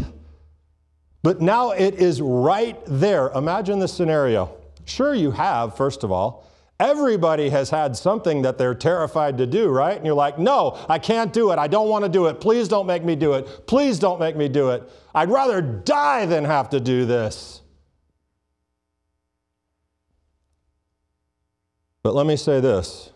but 1.23 1.40
now 1.40 1.71
it 1.71 1.95
is 1.95 2.21
right 2.21 2.81
there. 2.87 3.31
Imagine 3.31 3.79
the 3.79 3.88
scenario. 3.88 4.57
Sure, 4.85 5.14
you 5.14 5.31
have, 5.31 5.77
first 5.77 6.05
of 6.05 6.11
all. 6.11 6.49
Everybody 6.80 7.50
has 7.50 7.70
had 7.70 7.96
something 7.96 8.42
that 8.42 8.58
they're 8.58 8.74
terrified 8.74 9.38
to 9.38 9.46
do, 9.46 9.68
right? 9.68 9.96
And 9.96 10.04
you're 10.04 10.14
like, 10.14 10.38
no, 10.38 10.85
I 10.88 10.98
can't 10.98 11.32
do 11.32 11.52
it. 11.52 11.58
I 11.58 11.68
don't 11.68 11.88
want 11.88 12.04
to 12.04 12.08
do 12.08 12.26
it. 12.26 12.40
Please 12.40 12.66
don't 12.66 12.87
make 12.87 13.04
me 13.04 13.14
do 13.14 13.35
it. 13.35 13.66
Please 13.66 13.98
don't 13.98 14.18
make 14.18 14.37
me 14.37 14.48
do 14.48 14.70
it. 14.70 14.90
I'd 15.14 15.30
rather 15.30 15.62
die 15.62 16.26
than 16.26 16.44
have 16.44 16.70
to 16.70 16.80
do 16.80 17.04
this. 17.04 17.62
But 22.02 22.14
let 22.14 22.26
me 22.26 22.37
say 22.37 22.61
this 22.61 23.12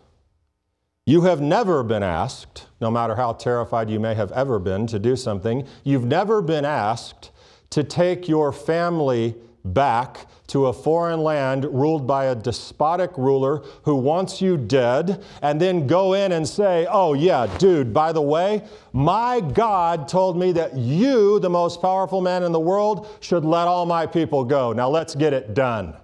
you 1.05 1.21
have 1.21 1.39
never 1.39 1.83
been 1.83 2.03
asked, 2.03 2.67
no 2.81 2.91
matter 2.91 3.15
how 3.15 3.31
terrified 3.31 3.89
you 3.89 3.97
may 3.97 4.13
have 4.13 4.31
ever 4.33 4.59
been 4.59 4.87
to 4.87 4.99
do 4.99 5.15
something, 5.15 5.65
you've 5.85 6.05
never 6.05 6.41
been 6.41 6.65
asked 6.65 7.31
to 7.69 7.83
take 7.83 8.27
your 8.27 8.51
family 8.51 9.35
back 9.73 10.27
to 10.47 10.67
a 10.67 10.73
foreign 10.73 11.21
land 11.21 11.65
ruled 11.65 12.07
by 12.07 12.25
a 12.25 12.35
despotic 12.35 13.11
ruler 13.17 13.63
who 13.83 13.95
wants 13.95 14.41
you 14.41 14.57
dead, 14.57 15.23
and 15.41 15.59
then 15.59 15.87
go 15.87 16.13
in 16.13 16.31
and 16.31 16.47
say, 16.47 16.87
Oh, 16.89 17.13
yeah, 17.13 17.47
dude, 17.57 17.93
by 17.93 18.11
the 18.11 18.21
way, 18.21 18.63
my 18.93 19.41
God 19.41 20.07
told 20.07 20.37
me 20.37 20.51
that 20.53 20.75
you, 20.75 21.39
the 21.39 21.49
most 21.49 21.81
powerful 21.81 22.21
man 22.21 22.43
in 22.43 22.51
the 22.51 22.59
world, 22.59 23.07
should 23.19 23.43
let 23.43 23.67
all 23.67 23.85
my 23.85 24.05
people 24.05 24.43
go. 24.45 24.73
Now 24.73 24.89
let's 24.89 25.15
get 25.15 25.33
it 25.33 25.53
done. 25.53 25.95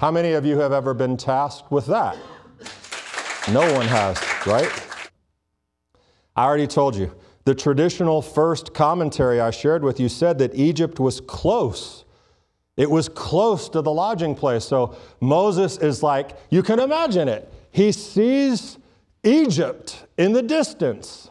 How 0.00 0.10
many 0.10 0.32
of 0.32 0.46
you 0.46 0.58
have 0.58 0.72
ever 0.72 0.94
been 0.94 1.16
tasked 1.16 1.70
with 1.70 1.86
that? 1.86 2.16
No 3.52 3.60
one 3.74 3.86
has, 3.86 4.18
right? 4.46 4.70
I 6.34 6.44
already 6.44 6.66
told 6.66 6.96
you. 6.96 7.12
The 7.50 7.56
traditional 7.56 8.22
first 8.22 8.72
commentary 8.74 9.40
I 9.40 9.50
shared 9.50 9.82
with 9.82 9.98
you 9.98 10.08
said 10.08 10.38
that 10.38 10.54
Egypt 10.54 11.00
was 11.00 11.20
close. 11.20 12.04
It 12.76 12.88
was 12.88 13.08
close 13.08 13.68
to 13.70 13.82
the 13.82 13.90
lodging 13.90 14.36
place. 14.36 14.64
So 14.64 14.94
Moses 15.20 15.76
is 15.78 16.00
like, 16.00 16.36
you 16.50 16.62
can 16.62 16.78
imagine 16.78 17.26
it. 17.26 17.52
He 17.72 17.90
sees 17.90 18.78
Egypt 19.24 20.06
in 20.16 20.32
the 20.32 20.42
distance. 20.42 21.28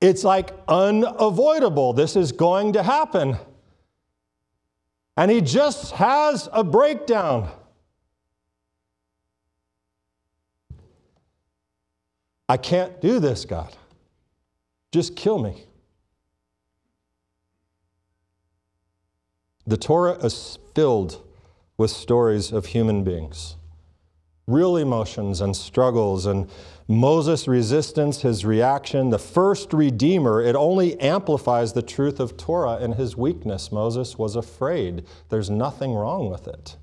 It's 0.00 0.22
like 0.22 0.50
unavoidable. 0.68 1.92
This 1.92 2.14
is 2.14 2.30
going 2.30 2.74
to 2.74 2.84
happen. 2.84 3.36
And 5.16 5.28
he 5.28 5.40
just 5.40 5.90
has 5.94 6.48
a 6.52 6.62
breakdown. 6.62 7.50
I 12.48 12.56
can't 12.56 13.00
do 13.00 13.18
this, 13.18 13.44
God. 13.44 13.76
Just 14.92 15.16
kill 15.16 15.38
me. 15.38 15.64
The 19.66 19.76
Torah 19.76 20.14
is 20.24 20.58
filled 20.74 21.22
with 21.76 21.90
stories 21.90 22.52
of 22.52 22.66
human 22.66 23.02
beings, 23.02 23.56
real 24.46 24.76
emotions 24.76 25.40
and 25.40 25.56
struggles, 25.56 26.24
and 26.24 26.48
Moses' 26.88 27.48
resistance, 27.48 28.22
his 28.22 28.44
reaction, 28.44 29.10
the 29.10 29.18
first 29.18 29.72
redeemer, 29.72 30.40
it 30.40 30.54
only 30.54 30.98
amplifies 31.00 31.72
the 31.72 31.82
truth 31.82 32.20
of 32.20 32.36
Torah 32.36 32.76
and 32.76 32.94
his 32.94 33.16
weakness. 33.16 33.72
Moses 33.72 34.16
was 34.16 34.36
afraid. 34.36 35.04
There's 35.28 35.50
nothing 35.50 35.94
wrong 35.94 36.30
with 36.30 36.46
it. 36.46 36.76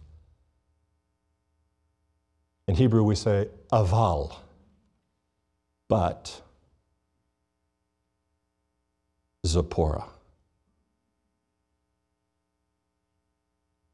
In 2.67 2.75
Hebrew, 2.75 3.03
we 3.03 3.15
say 3.15 3.47
aval 3.71 4.35
but 5.87 6.41
Zipporah. 9.45 10.05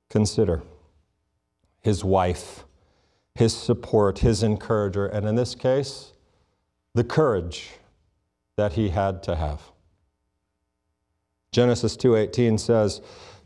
Consider 0.09 0.63
his 1.81 2.03
wife, 2.03 2.65
his 3.35 3.55
support, 3.55 4.19
his 4.19 4.43
encourager, 4.43 5.05
and 5.05 5.27
in 5.27 5.35
this 5.35 5.55
case, 5.55 6.13
the 6.93 7.03
courage 7.03 7.71
that 8.57 8.73
he 8.73 8.89
had 8.89 9.23
to 9.23 9.35
have. 9.35 9.61
Genesis 11.51 11.95
2:18 11.95 12.59
says, 12.59 13.01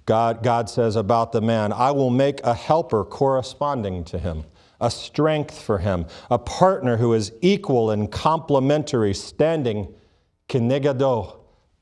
God, 0.06 0.44
God 0.44 0.70
says 0.70 0.96
about 0.96 1.32
the 1.32 1.42
man, 1.42 1.72
I 1.72 1.92
will 1.92 2.10
make 2.10 2.42
a 2.44 2.54
helper 2.54 3.06
corresponding 3.06 4.04
to 4.06 4.18
him 4.18 4.46
a 4.84 4.92
strength 4.92 5.60
for 5.62 5.78
him, 5.78 6.06
a 6.30 6.38
partner 6.38 6.98
who 6.98 7.14
is 7.14 7.32
equal 7.42 7.90
and 7.90 8.12
complementary, 8.12 9.14
standing 9.14 9.88
kenegado, 10.50 11.38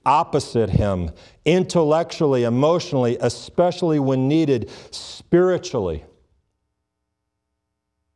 opposite 0.05 0.69
him, 0.69 1.11
intellectually, 1.45 2.43
emotionally, 2.43 3.17
especially 3.21 3.99
when 3.99 4.27
needed, 4.27 4.69
spiritually. 4.91 6.03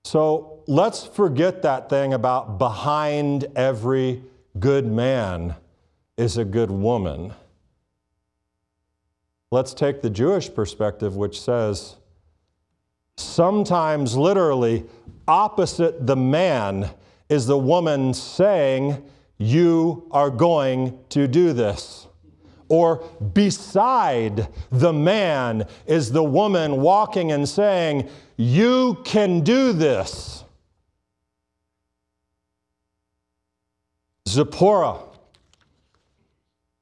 So 0.03 0.63
let's 0.67 1.05
forget 1.05 1.61
that 1.63 1.89
thing 1.89 2.13
about 2.13 2.57
behind 2.59 3.45
every 3.55 4.23
good 4.59 4.85
man 4.85 5.55
is 6.17 6.37
a 6.37 6.45
good 6.45 6.71
woman. 6.71 7.33
Let's 9.51 9.73
take 9.73 10.01
the 10.01 10.09
Jewish 10.09 10.53
perspective, 10.53 11.15
which 11.15 11.39
says, 11.39 11.95
sometimes 13.17 14.15
literally 14.17 14.85
opposite 15.27 16.05
the 16.05 16.15
man 16.15 16.89
is 17.29 17.47
the 17.47 17.57
woman 17.57 18.13
saying, 18.13 19.03
You 19.37 20.07
are 20.11 20.29
going 20.29 20.99
to 21.09 21.27
do 21.27 21.53
this. 21.53 22.07
Or 22.67 23.03
beside 23.33 24.47
the 24.71 24.93
man 24.93 25.67
is 25.85 26.11
the 26.11 26.23
woman 26.23 26.81
walking 26.81 27.31
and 27.31 27.47
saying, 27.47 28.09
You 28.37 29.01
can 29.03 29.41
do 29.41 29.73
this. 29.73 30.43
Zipporah. 34.27 34.99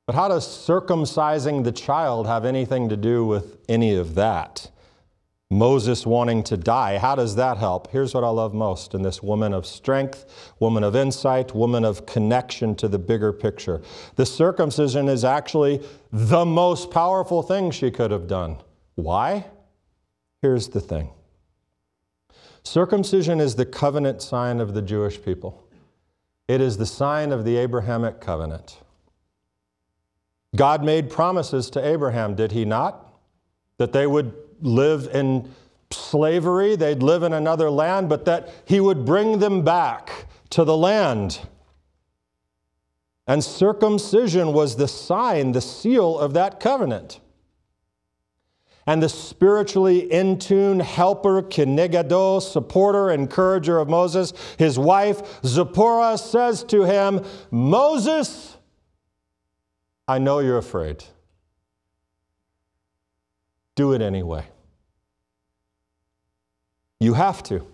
But 0.06 0.16
how 0.16 0.28
does 0.28 0.46
circumcising 0.46 1.64
the 1.64 1.72
child 1.72 2.28
have 2.28 2.46
anything 2.46 2.90
to 2.90 2.98
do 2.98 3.26
with 3.26 3.58
any 3.68 3.96
of 3.96 4.16
that? 4.16 4.70
Moses 5.54 6.06
wanting 6.06 6.44
to 6.44 6.58
die. 6.58 6.98
How 6.98 7.16
does 7.16 7.36
that 7.36 7.58
help? 7.58 7.92
Here's 7.92 8.14
what 8.14 8.24
I 8.24 8.30
love 8.30 8.54
most 8.54 8.94
in 8.94 9.04
this 9.04 9.22
woman 9.22 9.54
of 9.54 9.66
strength, 9.66 10.54
woman 10.60 10.84
of 10.84 10.96
insight, 10.96 11.54
woman 11.54 11.86
of 11.86 12.06
connection 12.06 12.76
to 12.76 12.88
the 12.88 13.00
bigger 13.00 13.32
picture. 13.32 13.82
The 14.16 14.26
circumcision 14.26 15.08
is 15.08 15.24
actually 15.24 15.82
the 16.12 16.46
most 16.46 16.92
powerful 16.92 17.44
thing 17.44 17.72
she 17.72 17.92
could 17.92 18.12
have 18.12 18.28
done. 18.28 18.58
Why? 18.96 19.46
Here's 20.42 20.68
the 20.70 20.82
thing 20.82 21.10
circumcision 22.64 23.40
is 23.40 23.56
the 23.56 23.66
covenant 23.66 24.22
sign 24.22 24.60
of 24.60 24.74
the 24.74 24.82
Jewish 24.82 25.24
people, 25.24 25.68
it 26.48 26.62
is 26.62 26.78
the 26.78 26.86
sign 26.86 27.32
of 27.32 27.46
the 27.46 27.58
Abrahamic 27.58 28.20
covenant. 28.20 28.80
God 30.56 30.84
made 30.84 31.10
promises 31.10 31.70
to 31.72 31.86
Abraham, 31.86 32.36
did 32.36 32.52
he 32.52 32.64
not? 32.64 33.12
That 33.78 33.92
they 33.92 34.06
would 34.06 34.34
live 34.66 35.08
in 35.14 35.50
slavery, 35.92 36.76
they'd 36.76 37.04
live 37.04 37.24
in 37.24 37.34
another 37.34 37.70
land, 37.70 38.10
but 38.10 38.26
that 38.26 38.50
he 38.66 38.80
would 38.80 39.06
bring 39.06 39.40
them 39.40 39.64
back 39.64 40.26
to 40.50 40.64
the 40.64 40.76
land. 40.76 41.40
And 43.28 43.44
circumcision 43.44 44.54
was 44.54 44.76
the 44.76 44.88
sign, 44.88 45.54
the 45.54 45.62
seal 45.62 46.18
of 46.20 46.34
that 46.34 46.60
covenant. 46.60 47.20
And 48.86 49.02
the 49.02 49.08
spiritually 49.08 50.12
in 50.12 50.40
tune 50.40 50.82
helper, 50.82 51.42
Kenegado, 51.42 52.42
supporter, 52.42 53.12
encourager 53.12 53.78
of 53.78 53.88
Moses, 53.88 54.34
his 54.58 54.78
wife, 54.78 55.42
Zipporah, 55.46 56.18
says 56.18 56.66
to 56.66 56.84
him, 56.84 57.24
Moses, 57.50 58.58
I 60.06 60.18
know 60.18 60.40
you're 60.40 60.58
afraid. 60.58 61.06
Do 63.76 63.94
it 63.94 64.02
anyway. 64.02 64.46
You 67.04 67.16
have 67.16 67.44
to. 67.44 67.68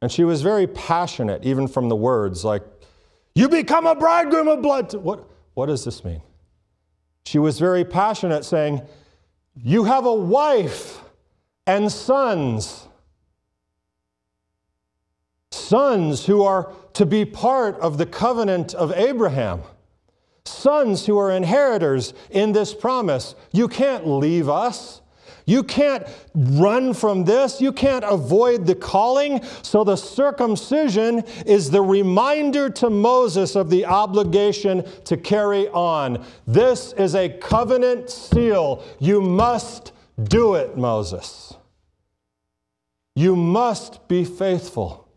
And 0.00 0.10
she 0.10 0.24
was 0.24 0.40
very 0.40 0.66
passionate, 0.66 1.44
even 1.44 1.68
from 1.68 1.90
the 1.90 1.96
words 1.96 2.42
like, 2.42 2.62
You 3.34 3.46
become 3.46 3.86
a 3.86 3.94
bridegroom 3.94 4.48
of 4.48 4.62
blood. 4.62 4.94
What, 4.94 5.28
what 5.52 5.66
does 5.66 5.84
this 5.84 6.02
mean? 6.02 6.22
She 7.26 7.38
was 7.38 7.58
very 7.58 7.84
passionate, 7.84 8.46
saying, 8.46 8.80
You 9.54 9.84
have 9.84 10.06
a 10.06 10.14
wife 10.14 11.02
and 11.66 11.92
sons. 11.92 12.88
Sons 15.50 16.24
who 16.24 16.44
are 16.44 16.72
to 16.94 17.04
be 17.04 17.26
part 17.26 17.78
of 17.80 17.98
the 17.98 18.06
covenant 18.06 18.72
of 18.72 18.92
Abraham. 18.92 19.60
Sons 20.46 21.04
who 21.04 21.18
are 21.18 21.30
inheritors 21.30 22.14
in 22.30 22.52
this 22.52 22.72
promise. 22.72 23.34
You 23.52 23.68
can't 23.68 24.06
leave 24.06 24.48
us. 24.48 25.02
You 25.48 25.62
can't 25.62 26.06
run 26.34 26.92
from 26.92 27.24
this. 27.24 27.58
You 27.58 27.72
can't 27.72 28.04
avoid 28.04 28.66
the 28.66 28.74
calling. 28.74 29.42
So 29.62 29.82
the 29.82 29.96
circumcision 29.96 31.20
is 31.46 31.70
the 31.70 31.80
reminder 31.80 32.68
to 32.68 32.90
Moses 32.90 33.56
of 33.56 33.70
the 33.70 33.86
obligation 33.86 34.84
to 35.06 35.16
carry 35.16 35.66
on. 35.68 36.22
This 36.46 36.92
is 36.92 37.14
a 37.14 37.30
covenant 37.30 38.10
seal. 38.10 38.84
You 38.98 39.22
must 39.22 39.92
do 40.22 40.54
it, 40.54 40.76
Moses. 40.76 41.54
You 43.16 43.34
must 43.34 44.06
be 44.06 44.26
faithful 44.26 45.08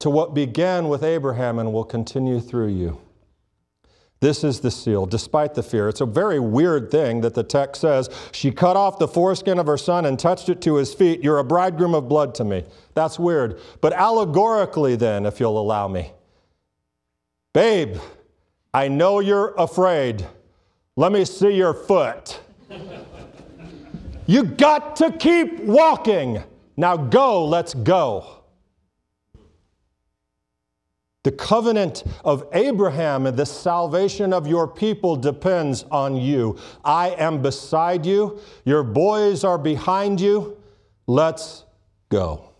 to 0.00 0.08
what 0.08 0.32
began 0.32 0.88
with 0.88 1.04
Abraham 1.04 1.58
and 1.58 1.70
will 1.70 1.84
continue 1.84 2.40
through 2.40 2.68
you. 2.68 3.03
This 4.24 4.42
is 4.42 4.60
the 4.60 4.70
seal, 4.70 5.04
despite 5.04 5.52
the 5.52 5.62
fear. 5.62 5.86
It's 5.86 6.00
a 6.00 6.06
very 6.06 6.40
weird 6.40 6.90
thing 6.90 7.20
that 7.20 7.34
the 7.34 7.42
text 7.42 7.82
says, 7.82 8.08
She 8.32 8.50
cut 8.50 8.74
off 8.74 8.98
the 8.98 9.06
foreskin 9.06 9.58
of 9.58 9.66
her 9.66 9.76
son 9.76 10.06
and 10.06 10.18
touched 10.18 10.48
it 10.48 10.62
to 10.62 10.76
his 10.76 10.94
feet. 10.94 11.22
You're 11.22 11.40
a 11.40 11.44
bridegroom 11.44 11.94
of 11.94 12.08
blood 12.08 12.34
to 12.36 12.44
me. 12.44 12.64
That's 12.94 13.18
weird. 13.18 13.60
But 13.82 13.92
allegorically, 13.92 14.96
then, 14.96 15.26
if 15.26 15.40
you'll 15.40 15.60
allow 15.60 15.88
me, 15.88 16.10
babe, 17.52 17.98
I 18.72 18.88
know 18.88 19.20
you're 19.20 19.52
afraid. 19.58 20.26
Let 20.96 21.12
me 21.12 21.26
see 21.26 21.50
your 21.50 21.74
foot. 21.74 22.40
you 24.24 24.44
got 24.44 24.96
to 24.96 25.12
keep 25.12 25.60
walking. 25.64 26.42
Now 26.78 26.96
go, 26.96 27.44
let's 27.44 27.74
go. 27.74 28.43
The 31.24 31.32
covenant 31.32 32.04
of 32.22 32.46
Abraham 32.52 33.26
and 33.26 33.34
the 33.36 33.46
salvation 33.46 34.34
of 34.34 34.46
your 34.46 34.68
people 34.68 35.16
depends 35.16 35.84
on 35.90 36.16
you. 36.16 36.58
I 36.84 37.10
am 37.12 37.40
beside 37.40 38.04
you. 38.04 38.38
Your 38.66 38.82
boys 38.82 39.42
are 39.42 39.56
behind 39.56 40.20
you. 40.20 40.58
Let's 41.06 41.64
go. 42.10 42.50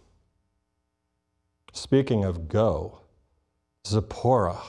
Speaking 1.74 2.24
of 2.24 2.48
go, 2.48 3.00
Zipporah, 3.86 4.62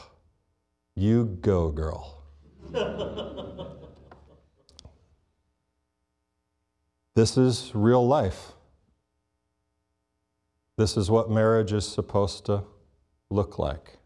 you 0.94 1.38
go, 1.40 1.72
girl. 1.72 2.22
this 7.16 7.38
is 7.38 7.72
real 7.74 8.06
life. 8.06 8.52
This 10.76 10.98
is 10.98 11.10
what 11.10 11.32
marriage 11.32 11.72
is 11.72 11.88
supposed 11.88 12.46
to 12.48 12.66
look 13.30 13.60
like? 13.60 13.98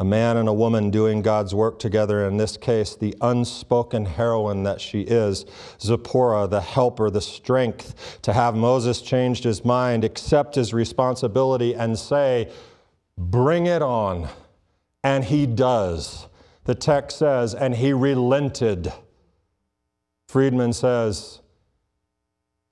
A 0.00 0.04
man 0.04 0.38
and 0.38 0.48
a 0.48 0.52
woman 0.52 0.88
doing 0.88 1.20
God's 1.20 1.54
work 1.54 1.78
together, 1.78 2.26
in 2.26 2.38
this 2.38 2.56
case, 2.56 2.96
the 2.96 3.14
unspoken 3.20 4.06
heroine 4.06 4.62
that 4.62 4.80
she 4.80 5.02
is, 5.02 5.44
Zipporah, 5.78 6.48
the 6.48 6.62
helper, 6.62 7.10
the 7.10 7.20
strength 7.20 8.18
to 8.22 8.32
have 8.32 8.56
Moses 8.56 9.02
changed 9.02 9.44
his 9.44 9.62
mind, 9.62 10.02
accept 10.02 10.54
his 10.54 10.72
responsibility, 10.72 11.74
and 11.74 11.98
say, 11.98 12.50
Bring 13.18 13.66
it 13.66 13.82
on. 13.82 14.30
And 15.04 15.22
he 15.22 15.46
does. 15.46 16.28
The 16.64 16.74
text 16.74 17.18
says, 17.18 17.54
And 17.54 17.74
he 17.74 17.92
relented. 17.92 18.90
Friedman 20.28 20.72
says, 20.72 21.42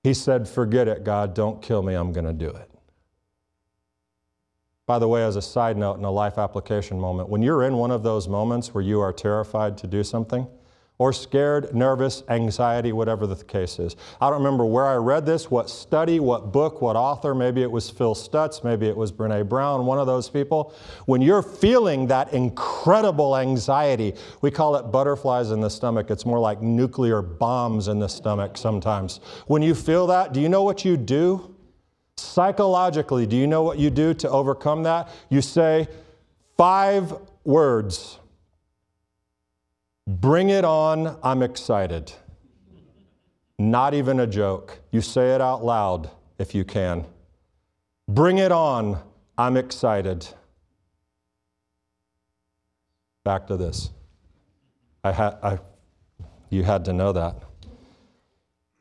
He 0.03 0.15
said, 0.15 0.49
Forget 0.49 0.89
it, 0.89 1.05
God, 1.05 1.35
don't 1.35 1.61
kill 1.61 1.83
me, 1.83 1.93
I'm 1.93 2.11
going 2.11 2.25
to 2.25 2.33
do 2.33 2.49
it. 2.49 2.71
By 4.89 4.99
the 4.99 5.07
way, 5.07 5.23
as 5.23 5.37
a 5.37 5.43
side 5.43 5.77
note 5.77 5.99
in 5.99 6.05
a 6.05 6.11
life 6.11 6.39
application 6.39 6.99
moment, 6.99 7.29
when 7.29 7.43
you're 7.43 7.63
in 7.65 7.77
one 7.77 7.91
of 7.91 8.03
those 8.03 8.27
moments 8.27 8.73
where 8.73 8.83
you 8.83 9.01
are 9.01 9.13
terrified 9.13 9.77
to 9.79 9.87
do 9.87 10.03
something, 10.03 10.47
or 10.97 11.13
scared, 11.13 11.75
nervous, 11.75 12.23
anxiety, 12.31 12.91
whatever 12.93 13.27
the 13.27 13.37
case 13.45 13.79
is. 13.79 13.97
I 14.19 14.31
don't 14.31 14.43
remember 14.43 14.65
where 14.65 14.87
I 14.87 14.95
read 14.95 15.27
this, 15.27 15.51
what 15.51 15.69
study, 15.69 16.21
what 16.21 16.53
book, 16.53 16.81
what 16.81 16.97
author. 16.97 17.35
Maybe 17.35 17.63
it 17.63 17.71
was 17.71 17.89
Phil 17.89 18.15
Stutz, 18.15 18.65
maybe 18.65 18.89
it 18.89 18.97
was 18.97 19.13
Brene 19.13 19.47
Brown, 19.47 19.85
one 19.85 19.99
of 19.99 20.07
those 20.07 20.29
people. 20.31 20.75
When 21.05 21.21
you're 21.21 21.43
feeling 21.43 22.07
that 22.09 22.33
incredible 22.33 23.37
anxiety, 23.37 24.15
we 24.41 24.51
call 24.51 24.75
it 24.77 24.91
butterflies 24.91 25.51
in 25.51 25.61
the 25.61 25.71
stomach. 25.71 26.11
It's 26.11 26.27
more 26.27 26.41
like 26.41 26.63
nuclear 26.63 27.21
bombs 27.21 27.89
in 27.89 27.99
the 27.99 28.09
stomach 28.09 28.57
sometimes. 28.57 29.21
When 29.47 29.61
you 29.63 29.75
feel 29.75 30.07
that, 30.09 30.33
do 30.33 30.41
you 30.41 30.49
know 30.49 30.65
what 30.65 30.85
you 30.85 30.97
do? 30.97 31.55
Psychologically, 32.19 33.27
do 33.27 33.37
you 33.37 33.47
know 33.47 33.63
what 33.63 33.79
you 33.79 33.91
do 33.91 34.13
to 34.15 34.29
overcome 34.31 34.83
that? 34.83 35.09
You 35.29 35.41
say 35.41 35.89
five 36.57 37.15
words 37.45 38.19
Bring 40.09 40.49
it 40.49 40.65
on, 40.65 41.19
I'm 41.23 41.43
excited. 41.43 42.11
Not 43.59 43.93
even 43.93 44.21
a 44.21 44.27
joke. 44.27 44.81
You 44.91 45.03
say 45.03 45.35
it 45.35 45.43
out 45.43 45.63
loud 45.63 46.09
if 46.39 46.55
you 46.55 46.65
can. 46.65 47.05
Bring 48.09 48.39
it 48.39 48.51
on, 48.51 49.03
I'm 49.37 49.59
excited. 49.59 50.27
Back 53.23 53.49
to 53.49 53.59
this. 53.59 53.91
I 55.05 55.13
had, 55.13 55.37
I, 55.43 55.59
you 56.49 56.63
had 56.63 56.87
to 56.87 56.95
know 56.95 57.13
that. 57.13 57.43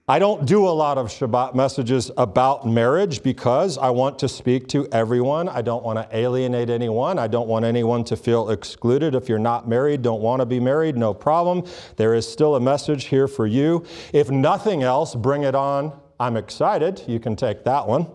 I 0.10 0.20
don't 0.20 0.46
do 0.46 0.66
a 0.66 0.70
lot 0.70 0.98
of 0.98 1.08
Shabbat 1.08 1.54
messages 1.54 2.10
about 2.16 2.66
marriage 2.66 3.22
because 3.22 3.78
I 3.78 3.90
want 3.90 4.18
to 4.20 4.30
speak 4.30 4.70
to 4.70 4.88
everyone. 4.90 5.50
I 5.50 5.62
don't 5.62 5.84
want 5.84 6.00
to 6.00 6.18
alienate 6.18 6.70
anyone. 6.70 7.20
I 7.20 7.28
don't 7.28 7.50
want 7.50 7.66
anyone 7.66 8.06
to 8.06 8.16
feel 8.16 8.50
excluded. 8.52 9.16
If 9.16 9.28
you're 9.28 9.38
not 9.38 9.68
married, 9.68 10.04
don't 10.04 10.22
want 10.22 10.40
to 10.40 10.46
be 10.46 10.62
married, 10.62 10.96
no 10.96 11.14
problem. 11.14 11.66
There 11.98 12.14
is 12.14 12.26
still 12.26 12.56
a 12.56 12.60
message 12.62 13.06
here 13.06 13.28
for 13.28 13.46
you. 13.46 13.86
If 14.14 14.32
nothing 14.32 14.82
else, 14.82 15.14
bring 15.14 15.44
it 15.44 15.56
on. 15.56 15.92
I'm 16.22 16.38
excited. 16.38 17.04
You 17.06 17.20
can 17.20 17.36
take 17.36 17.66
that 17.66 17.86
one. 17.86 18.08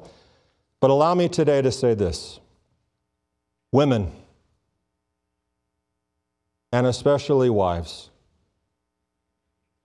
But 0.81 0.89
allow 0.89 1.15
me 1.15 1.29
today 1.29 1.61
to 1.61 1.71
say 1.71 1.93
this 1.93 2.41
women, 3.71 4.11
and 6.73 6.87
especially 6.87 7.51
wives, 7.51 8.09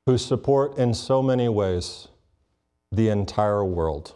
who 0.07 0.17
support 0.17 0.77
in 0.77 0.93
so 0.93 1.21
many 1.21 1.49
ways 1.49 2.07
the 2.93 3.09
entire 3.09 3.65
world. 3.65 4.15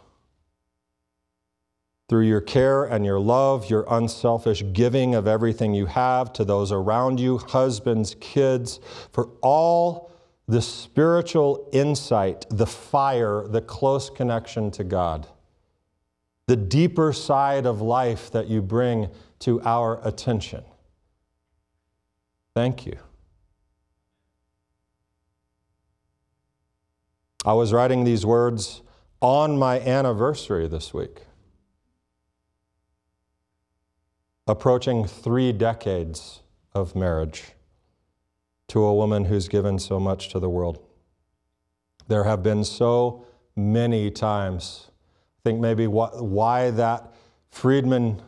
Through 2.08 2.24
your 2.24 2.40
care 2.40 2.84
and 2.84 3.04
your 3.04 3.20
love, 3.20 3.68
your 3.68 3.84
unselfish 3.90 4.64
giving 4.72 5.14
of 5.14 5.26
everything 5.28 5.74
you 5.74 5.84
have 5.84 6.32
to 6.32 6.46
those 6.46 6.72
around 6.72 7.20
you, 7.20 7.36
husbands, 7.36 8.16
kids, 8.20 8.80
for 9.12 9.28
all 9.42 10.10
the 10.48 10.62
spiritual 10.62 11.68
insight, 11.74 12.46
the 12.48 12.66
fire, 12.66 13.46
the 13.46 13.60
close 13.60 14.08
connection 14.08 14.70
to 14.70 14.84
God, 14.84 15.28
the 16.46 16.56
deeper 16.56 17.12
side 17.12 17.66
of 17.66 17.82
life 17.82 18.30
that 18.30 18.48
you 18.48 18.62
bring 18.62 19.10
to 19.40 19.60
our 19.60 20.00
attention. 20.08 20.64
Thank 22.54 22.86
you. 22.86 22.96
I 27.44 27.54
was 27.54 27.72
writing 27.72 28.04
these 28.04 28.24
words 28.24 28.82
on 29.20 29.58
my 29.58 29.80
anniversary 29.80 30.68
this 30.68 30.94
week. 30.94 31.22
Approaching 34.46 35.06
three 35.06 35.52
decades 35.52 36.42
of 36.72 36.94
marriage 36.94 37.52
to 38.68 38.84
a 38.84 38.94
woman 38.94 39.24
who's 39.24 39.48
given 39.48 39.80
so 39.80 39.98
much 39.98 40.28
to 40.30 40.38
the 40.38 40.48
world. 40.48 40.78
There 42.06 42.24
have 42.24 42.44
been 42.44 42.62
so 42.64 43.26
many 43.56 44.10
times, 44.10 44.90
I 45.38 45.40
think 45.42 45.60
maybe 45.60 45.88
why 45.88 46.70
that 46.70 47.12
Friedman 47.50 48.22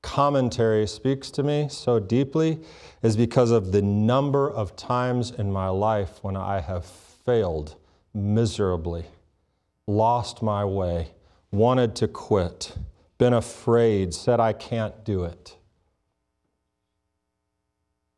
commentary 0.00 0.86
speaks 0.86 1.30
to 1.32 1.42
me 1.42 1.66
so 1.68 1.98
deeply 1.98 2.60
is 3.02 3.16
because 3.16 3.50
of 3.50 3.72
the 3.72 3.82
number 3.82 4.48
of 4.48 4.76
times 4.76 5.32
in 5.32 5.50
my 5.50 5.68
life 5.68 6.22
when 6.22 6.36
I 6.36 6.60
have 6.60 6.84
failed 6.84 7.76
miserably, 8.14 9.04
lost 9.86 10.42
my 10.42 10.64
way, 10.64 11.08
wanted 11.50 11.96
to 11.96 12.08
quit, 12.08 12.76
been 13.18 13.34
afraid, 13.34 14.14
said 14.14 14.40
I 14.40 14.52
can't 14.52 15.04
do 15.04 15.24
it. 15.24 15.56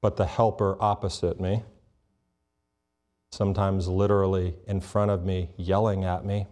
But 0.02 0.16
the 0.16 0.26
helper 0.26 0.76
opposite 0.78 1.40
me, 1.40 1.62
sometimes 3.32 3.88
literally 3.88 4.54
in 4.66 4.80
front 4.80 5.10
of 5.10 5.24
me, 5.24 5.50
yelling 5.56 6.04
at 6.04 6.24
me, 6.24 6.46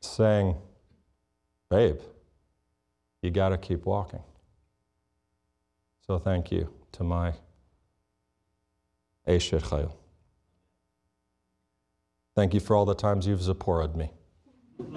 saying, 0.00 0.56
Babe, 1.70 1.98
you 3.22 3.30
got 3.30 3.48
to 3.50 3.58
keep 3.58 3.86
walking. 3.86 4.22
So 6.06 6.18
thank 6.18 6.52
you 6.52 6.68
to 6.92 7.02
my 7.02 7.32
Eshet 9.26 9.62
Chayil. 9.62 9.92
Thank 12.34 12.52
you 12.52 12.60
for 12.60 12.74
all 12.74 12.84
the 12.84 12.94
times 12.94 13.26
you've 13.26 13.42
Zipporah'd 13.42 13.94
me. 13.94 14.10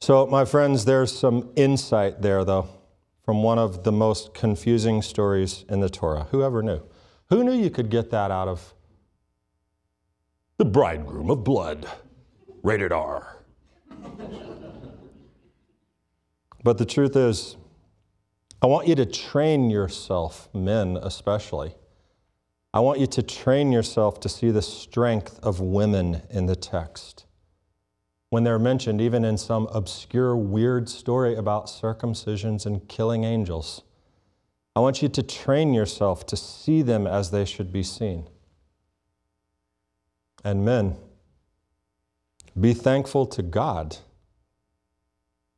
so, 0.00 0.26
my 0.26 0.44
friends, 0.44 0.84
there's 0.84 1.16
some 1.16 1.50
insight 1.54 2.22
there, 2.22 2.44
though, 2.44 2.68
from 3.24 3.44
one 3.44 3.60
of 3.60 3.84
the 3.84 3.92
most 3.92 4.34
confusing 4.34 5.00
stories 5.00 5.64
in 5.68 5.78
the 5.78 5.88
Torah. 5.88 6.26
Whoever 6.32 6.60
knew? 6.60 6.82
Who 7.30 7.44
knew 7.44 7.52
you 7.52 7.70
could 7.70 7.88
get 7.88 8.10
that 8.10 8.32
out 8.32 8.48
of 8.48 8.74
the 10.58 10.64
bridegroom 10.64 11.30
of 11.30 11.44
blood? 11.44 11.88
Rated 12.64 12.92
R. 12.92 13.36
but 16.64 16.78
the 16.78 16.84
truth 16.84 17.14
is, 17.14 17.56
I 18.60 18.66
want 18.66 18.88
you 18.88 18.96
to 18.96 19.06
train 19.06 19.70
yourself, 19.70 20.48
men 20.52 20.96
especially. 21.00 21.74
I 22.74 22.80
want 22.80 23.00
you 23.00 23.06
to 23.06 23.22
train 23.22 23.70
yourself 23.70 24.18
to 24.20 24.30
see 24.30 24.50
the 24.50 24.62
strength 24.62 25.38
of 25.42 25.60
women 25.60 26.22
in 26.30 26.46
the 26.46 26.56
text. 26.56 27.26
When 28.30 28.44
they're 28.44 28.58
mentioned, 28.58 28.98
even 28.98 29.26
in 29.26 29.36
some 29.36 29.66
obscure, 29.74 30.34
weird 30.34 30.88
story 30.88 31.34
about 31.36 31.66
circumcisions 31.66 32.64
and 32.64 32.88
killing 32.88 33.24
angels, 33.24 33.82
I 34.74 34.80
want 34.80 35.02
you 35.02 35.10
to 35.10 35.22
train 35.22 35.74
yourself 35.74 36.24
to 36.26 36.36
see 36.36 36.80
them 36.80 37.06
as 37.06 37.30
they 37.30 37.44
should 37.44 37.72
be 37.72 37.82
seen. 37.82 38.26
And 40.42 40.64
men, 40.64 40.96
be 42.58 42.72
thankful 42.72 43.26
to 43.26 43.42
God, 43.42 43.98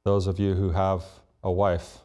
those 0.02 0.26
of 0.26 0.40
you 0.40 0.54
who 0.54 0.70
have 0.70 1.04
a 1.44 1.52
wife, 1.52 1.98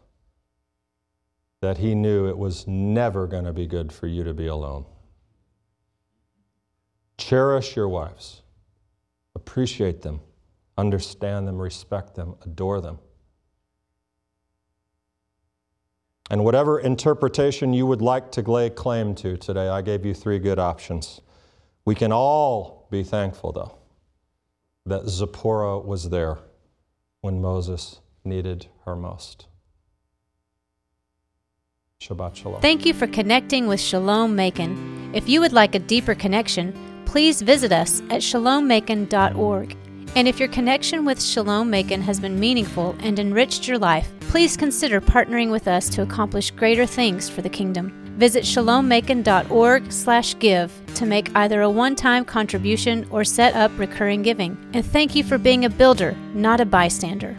that 1.62 1.80
He 1.80 1.96
knew 1.96 2.28
it 2.28 2.38
was 2.38 2.68
never 2.68 3.26
going 3.26 3.46
to 3.46 3.54
be 3.54 3.66
good 3.66 3.92
for 3.92 4.06
you 4.06 4.24
to 4.24 4.36
be 4.36 4.46
alone. 4.46 4.86
Cherish 7.20 7.76
your 7.76 7.90
wives, 7.90 8.42
appreciate 9.36 10.02
them, 10.02 10.22
understand 10.78 11.48
them, 11.48 11.60
respect 11.60 12.16
them, 12.16 12.36
adore 12.46 12.80
them. 12.80 12.98
And 16.32 16.46
whatever 16.46 16.80
interpretation 16.80 17.74
you 17.74 17.86
would 17.86 18.02
like 18.02 18.32
to 18.34 18.42
lay 18.42 18.70
claim 18.70 19.16
to 19.16 19.36
today, 19.36 19.68
I 19.68 19.82
gave 19.82 20.06
you 20.06 20.14
three 20.14 20.40
good 20.40 20.60
options. 20.60 21.20
We 21.84 21.94
can 21.94 22.14
all 22.14 22.88
be 22.90 23.04
thankful, 23.04 23.52
though, 23.52 23.78
that 24.86 25.10
Zipporah 25.10 25.80
was 25.80 26.10
there 26.10 26.38
when 27.20 27.42
Moses 27.42 28.00
needed 28.24 28.68
her 28.86 28.96
most. 28.96 29.48
Shabbat 32.02 32.38
Shalom. 32.38 32.62
Thank 32.62 32.86
you 32.86 32.94
for 32.94 33.08
connecting 33.08 33.68
with 33.68 33.82
Shalom 33.82 34.38
Macon. 34.38 35.12
If 35.14 35.28
you 35.28 35.42
would 35.42 35.52
like 35.52 35.76
a 35.76 35.80
deeper 35.80 36.16
connection, 36.16 36.89
please 37.10 37.42
visit 37.42 37.72
us 37.72 38.02
at 38.12 38.22
shalomacon.org. 38.22 39.76
And 40.16 40.28
if 40.28 40.40
your 40.40 40.50
connection 40.50 41.06
with 41.06 41.20
Shalom 41.20 41.72
Macon 41.72 42.02
has 42.02 42.20
been 42.20 42.40
meaningful 42.40 42.96
and 43.00 43.18
enriched 43.18 43.68
your 43.68 43.80
life, 43.80 44.12
please 44.20 44.56
consider 44.56 45.02
partnering 45.02 45.50
with 45.50 45.68
us 45.68 45.90
to 45.90 46.04
accomplish 46.04 46.52
greater 46.52 46.86
things 46.86 47.28
for 47.28 47.42
the 47.42 47.50
kingdom. 47.50 47.92
Visit 48.20 48.44
shalomacon.org/give 48.44 50.72
to 50.94 51.06
make 51.08 51.36
either 51.36 51.62
a 51.62 51.70
one-time 51.70 52.26
contribution 52.26 53.08
or 53.10 53.24
set 53.24 53.56
up 53.56 53.72
recurring 53.80 54.22
giving. 54.22 54.56
And 54.74 54.86
thank 54.86 55.16
you 55.16 55.24
for 55.24 55.40
being 55.40 55.66
a 55.66 55.70
builder, 55.70 56.16
not 56.36 56.62
a 56.62 56.66
bystander. 56.66 57.36